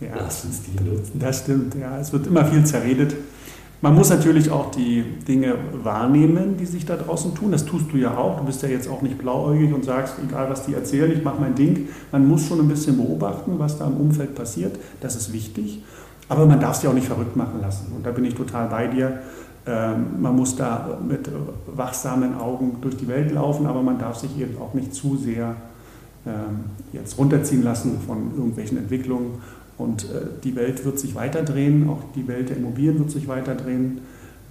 Ja. 0.00 0.08
Lasst 0.18 0.44
uns 0.44 0.62
die 0.62 0.84
nutzen. 0.84 1.18
Das 1.18 1.40
stimmt, 1.40 1.74
ja. 1.74 1.98
Es 1.98 2.12
wird 2.12 2.26
immer 2.26 2.44
viel 2.44 2.64
zerredet. 2.64 3.14
Man 3.82 3.94
muss 3.94 4.08
natürlich 4.08 4.50
auch 4.50 4.70
die 4.70 5.02
Dinge 5.28 5.54
wahrnehmen, 5.82 6.56
die 6.56 6.64
sich 6.64 6.86
da 6.86 6.96
draußen 6.96 7.34
tun. 7.34 7.52
Das 7.52 7.66
tust 7.66 7.92
du 7.92 7.98
ja 7.98 8.16
auch. 8.16 8.38
Du 8.38 8.44
bist 8.44 8.62
ja 8.62 8.68
jetzt 8.68 8.88
auch 8.88 9.02
nicht 9.02 9.18
blauäugig 9.18 9.72
und 9.72 9.84
sagst, 9.84 10.14
egal 10.26 10.48
was 10.48 10.64
die 10.64 10.74
erzählen, 10.74 11.12
ich 11.12 11.22
mache 11.22 11.40
mein 11.40 11.54
Ding. 11.54 11.88
Man 12.10 12.26
muss 12.26 12.46
schon 12.46 12.58
ein 12.60 12.68
bisschen 12.68 12.96
beobachten, 12.96 13.58
was 13.58 13.78
da 13.78 13.86
im 13.86 13.96
Umfeld 13.96 14.34
passiert. 14.34 14.78
Das 15.00 15.14
ist 15.14 15.32
wichtig. 15.32 15.82
Aber 16.28 16.46
man 16.46 16.58
darf 16.58 16.76
sich 16.76 16.88
auch 16.88 16.94
nicht 16.94 17.06
verrückt 17.06 17.36
machen 17.36 17.60
lassen. 17.60 17.92
Und 17.94 18.04
da 18.04 18.10
bin 18.12 18.24
ich 18.24 18.34
total 18.34 18.68
bei 18.68 18.86
dir. 18.86 19.20
Ähm, 19.66 20.20
man 20.20 20.34
muss 20.34 20.56
da 20.56 20.98
mit 21.06 21.28
wachsamen 21.66 22.38
Augen 22.38 22.78
durch 22.80 22.96
die 22.96 23.08
Welt 23.08 23.32
laufen, 23.32 23.66
aber 23.66 23.82
man 23.82 23.98
darf 23.98 24.16
sich 24.16 24.38
eben 24.38 24.56
auch 24.58 24.74
nicht 24.74 24.94
zu 24.94 25.16
sehr 25.16 25.54
ähm, 26.26 26.64
jetzt 26.92 27.18
runterziehen 27.18 27.62
lassen 27.62 28.00
von 28.06 28.32
irgendwelchen 28.36 28.78
Entwicklungen. 28.78 29.42
Und 29.78 30.04
äh, 30.04 30.26
die 30.42 30.56
Welt 30.56 30.84
wird 30.84 30.98
sich 30.98 31.14
weiterdrehen, 31.14 31.88
auch 31.88 32.02
die 32.14 32.26
Welt 32.28 32.48
der 32.48 32.56
Immobilien 32.56 32.98
wird 32.98 33.10
sich 33.10 33.28
weiterdrehen. 33.28 34.00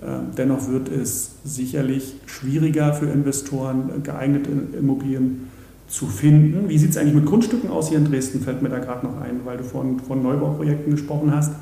Ähm, 0.03 0.27
dennoch 0.37 0.67
wird 0.67 0.89
es 0.89 1.31
sicherlich 1.43 2.15
schwieriger 2.25 2.93
für 2.93 3.07
Investoren, 3.07 3.89
äh, 3.89 3.99
geeignete 4.01 4.51
Immobilien 4.77 5.47
zu 5.87 6.07
finden. 6.07 6.69
Wie 6.69 6.77
sieht 6.77 6.91
es 6.91 6.97
eigentlich 6.97 7.15
mit 7.15 7.25
Grundstücken 7.25 7.69
aus 7.69 7.89
hier 7.89 7.97
in 7.97 8.05
Dresden? 8.05 8.41
Fällt 8.41 8.61
mir 8.61 8.69
da 8.69 8.79
gerade 8.79 9.05
noch 9.05 9.19
ein, 9.21 9.41
weil 9.45 9.57
du 9.57 9.63
von, 9.63 9.99
von 9.99 10.21
Neubauprojekten 10.21 10.91
gesprochen 10.91 11.33
hast. 11.33 11.53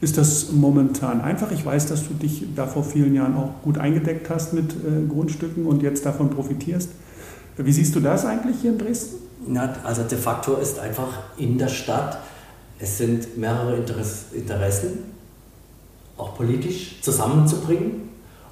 Ist 0.00 0.16
das 0.16 0.50
momentan 0.52 1.20
einfach? 1.20 1.52
Ich 1.52 1.64
weiß, 1.64 1.86
dass 1.86 2.08
du 2.08 2.14
dich 2.14 2.46
da 2.56 2.66
vor 2.66 2.84
vielen 2.84 3.14
Jahren 3.14 3.36
auch 3.36 3.62
gut 3.62 3.76
eingedeckt 3.76 4.30
hast 4.30 4.54
mit 4.54 4.72
äh, 4.72 5.06
Grundstücken 5.08 5.66
und 5.66 5.82
jetzt 5.82 6.06
davon 6.06 6.30
profitierst. 6.30 6.90
Wie 7.56 7.72
siehst 7.72 7.94
du 7.94 8.00
das 8.00 8.24
eigentlich 8.24 8.56
hier 8.62 8.72
in 8.72 8.78
Dresden? 8.78 9.16
Na, 9.46 9.74
also 9.84 10.02
de 10.02 10.16
facto 10.16 10.56
ist 10.56 10.78
einfach 10.78 11.18
in 11.36 11.58
der 11.58 11.68
Stadt, 11.68 12.18
es 12.80 12.98
sind 12.98 13.36
mehrere 13.36 13.76
Interess 13.76 14.26
Interessen, 14.32 15.04
auch 16.16 16.34
politisch 16.34 17.00
zusammenzubringen. 17.02 18.08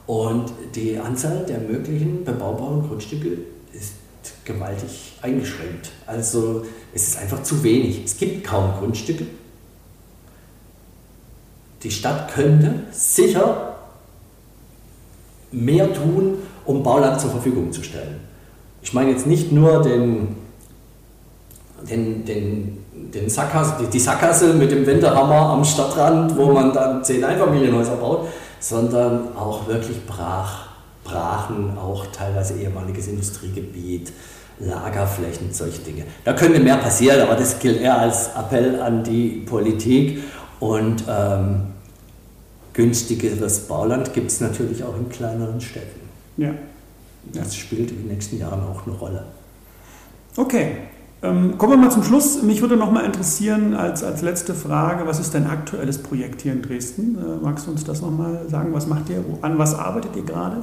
Und 0.06 0.52
die 0.74 0.98
Anzahl 0.98 1.44
der 1.46 1.58
möglichen 1.58 2.24
bebaubaren 2.24 2.86
Grundstücke 2.86 3.38
ist 3.72 3.94
gewaltig 4.44 5.14
eingeschränkt. 5.20 5.90
Also 6.06 6.64
es 6.94 7.08
ist 7.08 7.18
einfach 7.18 7.42
zu 7.42 7.62
wenig. 7.62 8.04
Es 8.04 8.16
gibt 8.16 8.46
kaum 8.46 8.72
Grundstücke. 8.78 9.26
Die 11.82 11.90
Stadt 11.90 12.32
könnte 12.32 12.84
sicher 12.90 13.76
mehr 15.52 15.92
tun, 15.92 16.38
um 16.64 16.82
Bauland 16.82 17.20
zur 17.20 17.30
Verfügung 17.30 17.72
zu 17.72 17.82
stellen. 17.82 18.20
Ich 18.82 18.92
meine 18.92 19.10
jetzt 19.10 19.26
nicht 19.26 19.52
nur 19.52 19.82
den, 19.82 20.36
den, 21.88 22.24
den, 22.24 22.78
den 23.12 23.28
Sackgasse, 23.28 23.86
die, 23.92 23.98
Sackgasse 23.98 24.54
mit 24.54 24.70
dem 24.70 24.86
Wendehammer 24.86 25.50
am 25.50 25.64
Stadtrand, 25.64 26.36
wo 26.36 26.46
man 26.52 26.72
dann 26.72 27.04
zehn 27.04 27.24
Einfamilienhäuser 27.24 27.96
baut, 27.96 28.28
sondern 28.60 29.36
auch 29.36 29.66
wirklich 29.66 30.04
Brach, 30.06 30.68
Brachen, 31.04 31.76
auch 31.78 32.06
teilweise 32.12 32.54
ehemaliges 32.54 33.08
Industriegebiet, 33.08 34.12
Lagerflächen, 34.60 35.52
solche 35.52 35.80
Dinge. 35.82 36.04
Da 36.24 36.32
könnte 36.32 36.58
mehr 36.58 36.78
passieren, 36.78 37.20
aber 37.20 37.36
das 37.36 37.58
gilt 37.58 37.80
eher 37.80 37.98
als 37.98 38.28
Appell 38.28 38.80
an 38.80 39.04
die 39.04 39.44
Politik 39.46 40.22
und 40.60 41.04
ähm, 41.08 41.68
günstigeres 42.72 43.60
Bauland 43.60 44.12
gibt 44.12 44.30
es 44.30 44.40
natürlich 44.40 44.82
auch 44.82 44.96
in 44.96 45.08
kleineren 45.08 45.60
Städten. 45.60 46.00
Ja. 46.36 46.54
Das 47.32 47.54
spielt 47.54 47.90
in 47.90 47.98
den 47.98 48.08
nächsten 48.08 48.38
Jahren 48.38 48.62
auch 48.62 48.86
eine 48.86 48.96
Rolle. 48.96 49.24
Okay. 50.36 50.87
Ähm, 51.20 51.58
kommen 51.58 51.72
wir 51.72 51.76
mal 51.78 51.90
zum 51.90 52.04
Schluss. 52.04 52.42
Mich 52.42 52.60
würde 52.60 52.76
noch 52.76 52.92
mal 52.92 53.04
interessieren, 53.04 53.74
als, 53.74 54.04
als 54.04 54.22
letzte 54.22 54.54
Frage, 54.54 55.06
was 55.06 55.18
ist 55.18 55.34
dein 55.34 55.48
aktuelles 55.48 55.98
Projekt 55.98 56.42
hier 56.42 56.52
in 56.52 56.62
Dresden? 56.62 57.18
Äh, 57.18 57.44
magst 57.44 57.66
du 57.66 57.72
uns 57.72 57.84
das 57.84 58.00
noch 58.02 58.10
mal 58.10 58.42
sagen? 58.48 58.72
Was 58.72 58.86
macht 58.86 59.10
ihr? 59.10 59.24
An 59.42 59.58
was 59.58 59.74
arbeitet 59.74 60.14
ihr 60.14 60.22
gerade? 60.24 60.58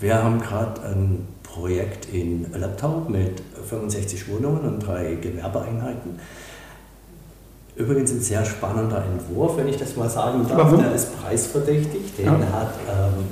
Wir 0.00 0.22
haben 0.22 0.40
gerade 0.40 0.80
ein 0.82 1.26
Projekt 1.42 2.08
in 2.12 2.46
Löbtau 2.54 3.04
mit 3.08 3.42
65 3.68 4.28
Wohnungen 4.30 4.60
und 4.60 4.78
drei 4.86 5.16
Gewerbeeinheiten. 5.20 6.12
Übrigens 7.76 8.10
ein 8.12 8.20
sehr 8.20 8.44
spannender 8.44 9.04
Entwurf, 9.04 9.56
wenn 9.56 9.68
ich 9.68 9.76
das 9.76 9.96
mal 9.96 10.08
sagen 10.08 10.46
darf. 10.48 10.58
Warum? 10.58 10.78
Der 10.80 10.94
ist 10.94 11.20
preisverdächtig. 11.20 12.14
Den 12.16 12.26
Ja. 12.26 12.32
hat 12.32 12.74
ähm, 12.88 13.24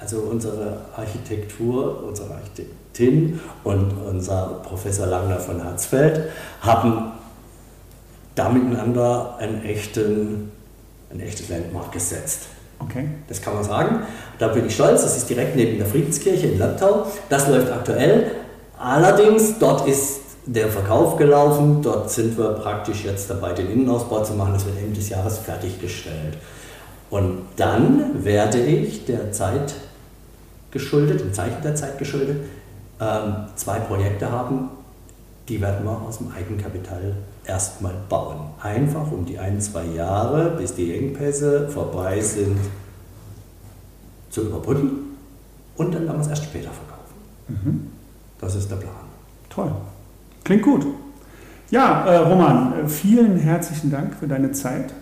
also 0.00 0.18
unsere 0.18 0.80
Architektur, 0.96 2.04
unsere 2.06 2.34
Architektin 2.34 3.40
und 3.64 3.92
unser 4.08 4.60
Professor 4.64 5.06
Langner 5.06 5.38
von 5.38 5.62
Harzfeld 5.62 6.30
haben 6.60 7.12
da 8.34 8.48
miteinander 8.48 9.36
einen 9.38 9.64
echten, 9.64 10.52
ein 11.10 11.20
echtes 11.20 11.48
Landmark 11.48 11.92
gesetzt. 11.92 12.48
Okay. 12.80 13.08
Das 13.28 13.42
kann 13.42 13.54
man 13.54 13.64
sagen. 13.64 14.02
Da 14.38 14.48
bin 14.48 14.66
ich 14.66 14.74
stolz. 14.74 15.02
Das 15.02 15.16
ist 15.16 15.28
direkt 15.28 15.56
neben 15.56 15.78
der 15.78 15.86
Friedenskirche 15.86 16.46
in 16.46 16.58
Löbtau. 16.58 17.06
Das 17.28 17.48
läuft 17.48 17.72
aktuell. 17.72 18.30
Allerdings, 18.78 19.58
dort 19.58 19.88
ist 19.88 20.20
der 20.46 20.68
Verkauf 20.68 21.16
gelaufen. 21.16 21.82
Dort 21.82 22.10
sind 22.10 22.38
wir 22.38 22.50
praktisch 22.50 23.04
jetzt 23.04 23.28
dabei, 23.28 23.52
den 23.52 23.70
Innenausbau 23.70 24.22
zu 24.22 24.34
machen. 24.34 24.52
Das 24.52 24.64
wird 24.64 24.78
Ende 24.78 24.94
des 24.94 25.08
Jahres 25.08 25.38
fertiggestellt. 25.38 26.38
Und 27.10 27.46
dann 27.56 28.24
werde 28.24 28.58
ich 28.58 29.04
derzeit 29.06 29.74
geschuldet, 30.70 31.20
im 31.20 31.32
Zeichen 31.32 31.62
der 31.62 31.74
Zeit 31.74 31.98
geschuldet, 31.98 32.38
ähm, 33.00 33.34
zwei 33.56 33.78
Projekte 33.80 34.30
haben, 34.30 34.70
die 35.48 35.60
werden 35.60 35.84
wir 35.84 36.02
aus 36.02 36.18
dem 36.18 36.30
Eigenkapital 36.30 37.14
erstmal 37.44 37.94
bauen. 38.08 38.50
Einfach 38.60 39.10
um 39.10 39.24
die 39.24 39.38
ein, 39.38 39.60
zwei 39.60 39.84
Jahre, 39.84 40.50
bis 40.58 40.74
die 40.74 40.94
Engpässe 40.94 41.68
vorbei 41.68 42.20
sind, 42.20 42.58
zu 44.30 44.42
überbrücken 44.42 45.16
und 45.76 45.94
dann 45.94 46.06
werden 46.06 46.16
wir 46.16 46.22
es 46.22 46.28
erst 46.28 46.44
später 46.44 46.70
verkaufen. 46.70 47.14
Mhm. 47.48 47.86
Das 48.38 48.54
ist 48.54 48.70
der 48.70 48.76
Plan. 48.76 48.94
Toll. 49.48 49.72
Klingt 50.44 50.62
gut. 50.62 50.86
Ja, 51.70 52.06
äh, 52.06 52.16
Roman, 52.18 52.72
äh, 52.84 52.88
vielen 52.88 53.36
herzlichen 53.38 53.90
Dank 53.90 54.14
für 54.14 54.26
deine 54.26 54.52
Zeit. 54.52 54.92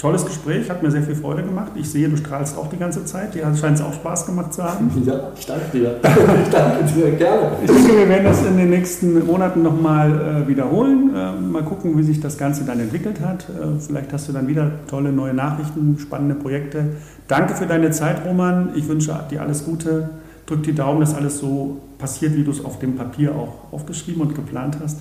Tolles 0.00 0.24
Gespräch, 0.24 0.70
hat 0.70 0.82
mir 0.82 0.90
sehr 0.90 1.02
viel 1.02 1.14
Freude 1.14 1.42
gemacht. 1.42 1.72
Ich 1.74 1.90
sehe, 1.90 2.08
du 2.08 2.16
strahlst 2.16 2.56
auch 2.56 2.70
die 2.70 2.78
ganze 2.78 3.04
Zeit. 3.04 3.34
Dir 3.34 3.54
scheint 3.54 3.76
es 3.76 3.84
auch 3.84 3.92
Spaß 3.92 4.24
gemacht 4.24 4.54
zu 4.54 4.64
haben. 4.64 4.90
Ja, 5.04 5.28
ich 5.38 5.44
danke 5.44 5.66
dir. 5.74 5.96
Ich 6.42 6.48
danke 6.48 6.84
dir, 6.84 7.10
gerne. 7.12 7.52
Ich 7.62 7.70
denke, 7.70 7.98
wir 7.98 8.08
werden 8.08 8.24
das 8.24 8.46
in 8.46 8.56
den 8.56 8.70
nächsten 8.70 9.26
Monaten 9.26 9.62
nochmal 9.62 10.44
äh, 10.44 10.48
wiederholen. 10.48 11.10
Äh, 11.14 11.38
mal 11.38 11.62
gucken, 11.64 11.98
wie 11.98 12.02
sich 12.02 12.18
das 12.18 12.38
Ganze 12.38 12.64
dann 12.64 12.80
entwickelt 12.80 13.20
hat. 13.20 13.42
Äh, 13.50 13.78
vielleicht 13.78 14.10
hast 14.14 14.26
du 14.26 14.32
dann 14.32 14.48
wieder 14.48 14.70
tolle 14.88 15.12
neue 15.12 15.34
Nachrichten, 15.34 15.98
spannende 15.98 16.34
Projekte. 16.34 16.96
Danke 17.28 17.54
für 17.54 17.66
deine 17.66 17.90
Zeit, 17.90 18.24
Roman. 18.24 18.70
Ich 18.76 18.88
wünsche 18.88 19.14
dir 19.30 19.42
alles 19.42 19.66
Gute. 19.66 20.08
Drück 20.46 20.62
die 20.62 20.74
Daumen, 20.74 21.00
dass 21.00 21.14
alles 21.14 21.38
so 21.38 21.76
passiert, 21.98 22.34
wie 22.36 22.44
du 22.44 22.52
es 22.52 22.64
auf 22.64 22.78
dem 22.78 22.96
Papier 22.96 23.34
auch 23.34 23.70
aufgeschrieben 23.70 24.22
und 24.22 24.34
geplant 24.34 24.78
hast. 24.82 25.00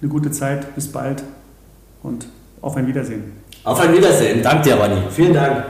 Eine 0.00 0.10
gute 0.10 0.30
Zeit, 0.30 0.74
bis 0.74 0.88
bald 0.88 1.22
und 2.02 2.28
auf 2.62 2.76
ein 2.76 2.86
Wiedersehen. 2.86 3.24
Auf 3.68 3.80
ein 3.80 3.92
Wiedersehen. 3.92 4.42
Danke 4.42 4.62
dir, 4.62 4.76
Ronny. 4.76 4.96
Vielen 5.10 5.34
Dank. 5.34 5.62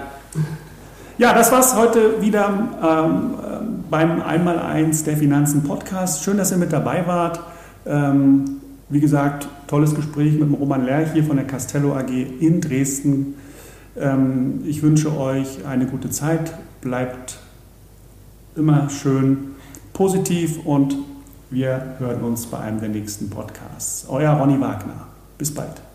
Ja, 1.19 1.35
das 1.35 1.51
war's 1.51 1.75
heute 1.75 2.23
wieder 2.23 2.69
ähm, 2.81 3.35
beim 3.91 4.23
Einmaleins 4.23 5.03
der 5.03 5.17
Finanzen 5.17 5.65
Podcast. 5.65 6.23
Schön, 6.23 6.37
dass 6.37 6.53
ihr 6.53 6.59
mit 6.59 6.73
dabei 6.73 7.09
wart. 7.09 7.41
Ähm, 7.85 8.61
wie 8.89 9.01
gesagt, 9.01 9.49
tolles 9.67 9.97
Gespräch 9.97 10.35
mit 10.35 10.43
dem 10.43 10.55
Roman 10.55 10.85
Lerch 10.85 11.13
hier 11.13 11.25
von 11.25 11.39
der 11.39 11.47
Castello 11.47 11.97
AG 11.97 12.09
in 12.09 12.61
Dresden. 12.61 13.35
Ähm, 13.99 14.63
ich 14.65 14.81
wünsche 14.85 15.19
euch 15.19 15.67
eine 15.67 15.87
gute 15.87 16.09
Zeit. 16.09 16.53
Bleibt 16.81 17.41
immer 18.55 18.89
schön 18.91 19.57
positiv 19.93 20.65
und 20.65 20.95
wir 21.51 21.97
hören 21.99 22.23
uns 22.23 22.47
bei 22.47 22.61
einem 22.61 22.79
der 22.79 22.91
nächsten 22.91 23.29
Podcasts. 23.29 24.07
Euer 24.09 24.35
Ronny 24.35 24.61
Wagner. 24.61 25.09
Bis 25.37 25.53
bald. 25.53 25.88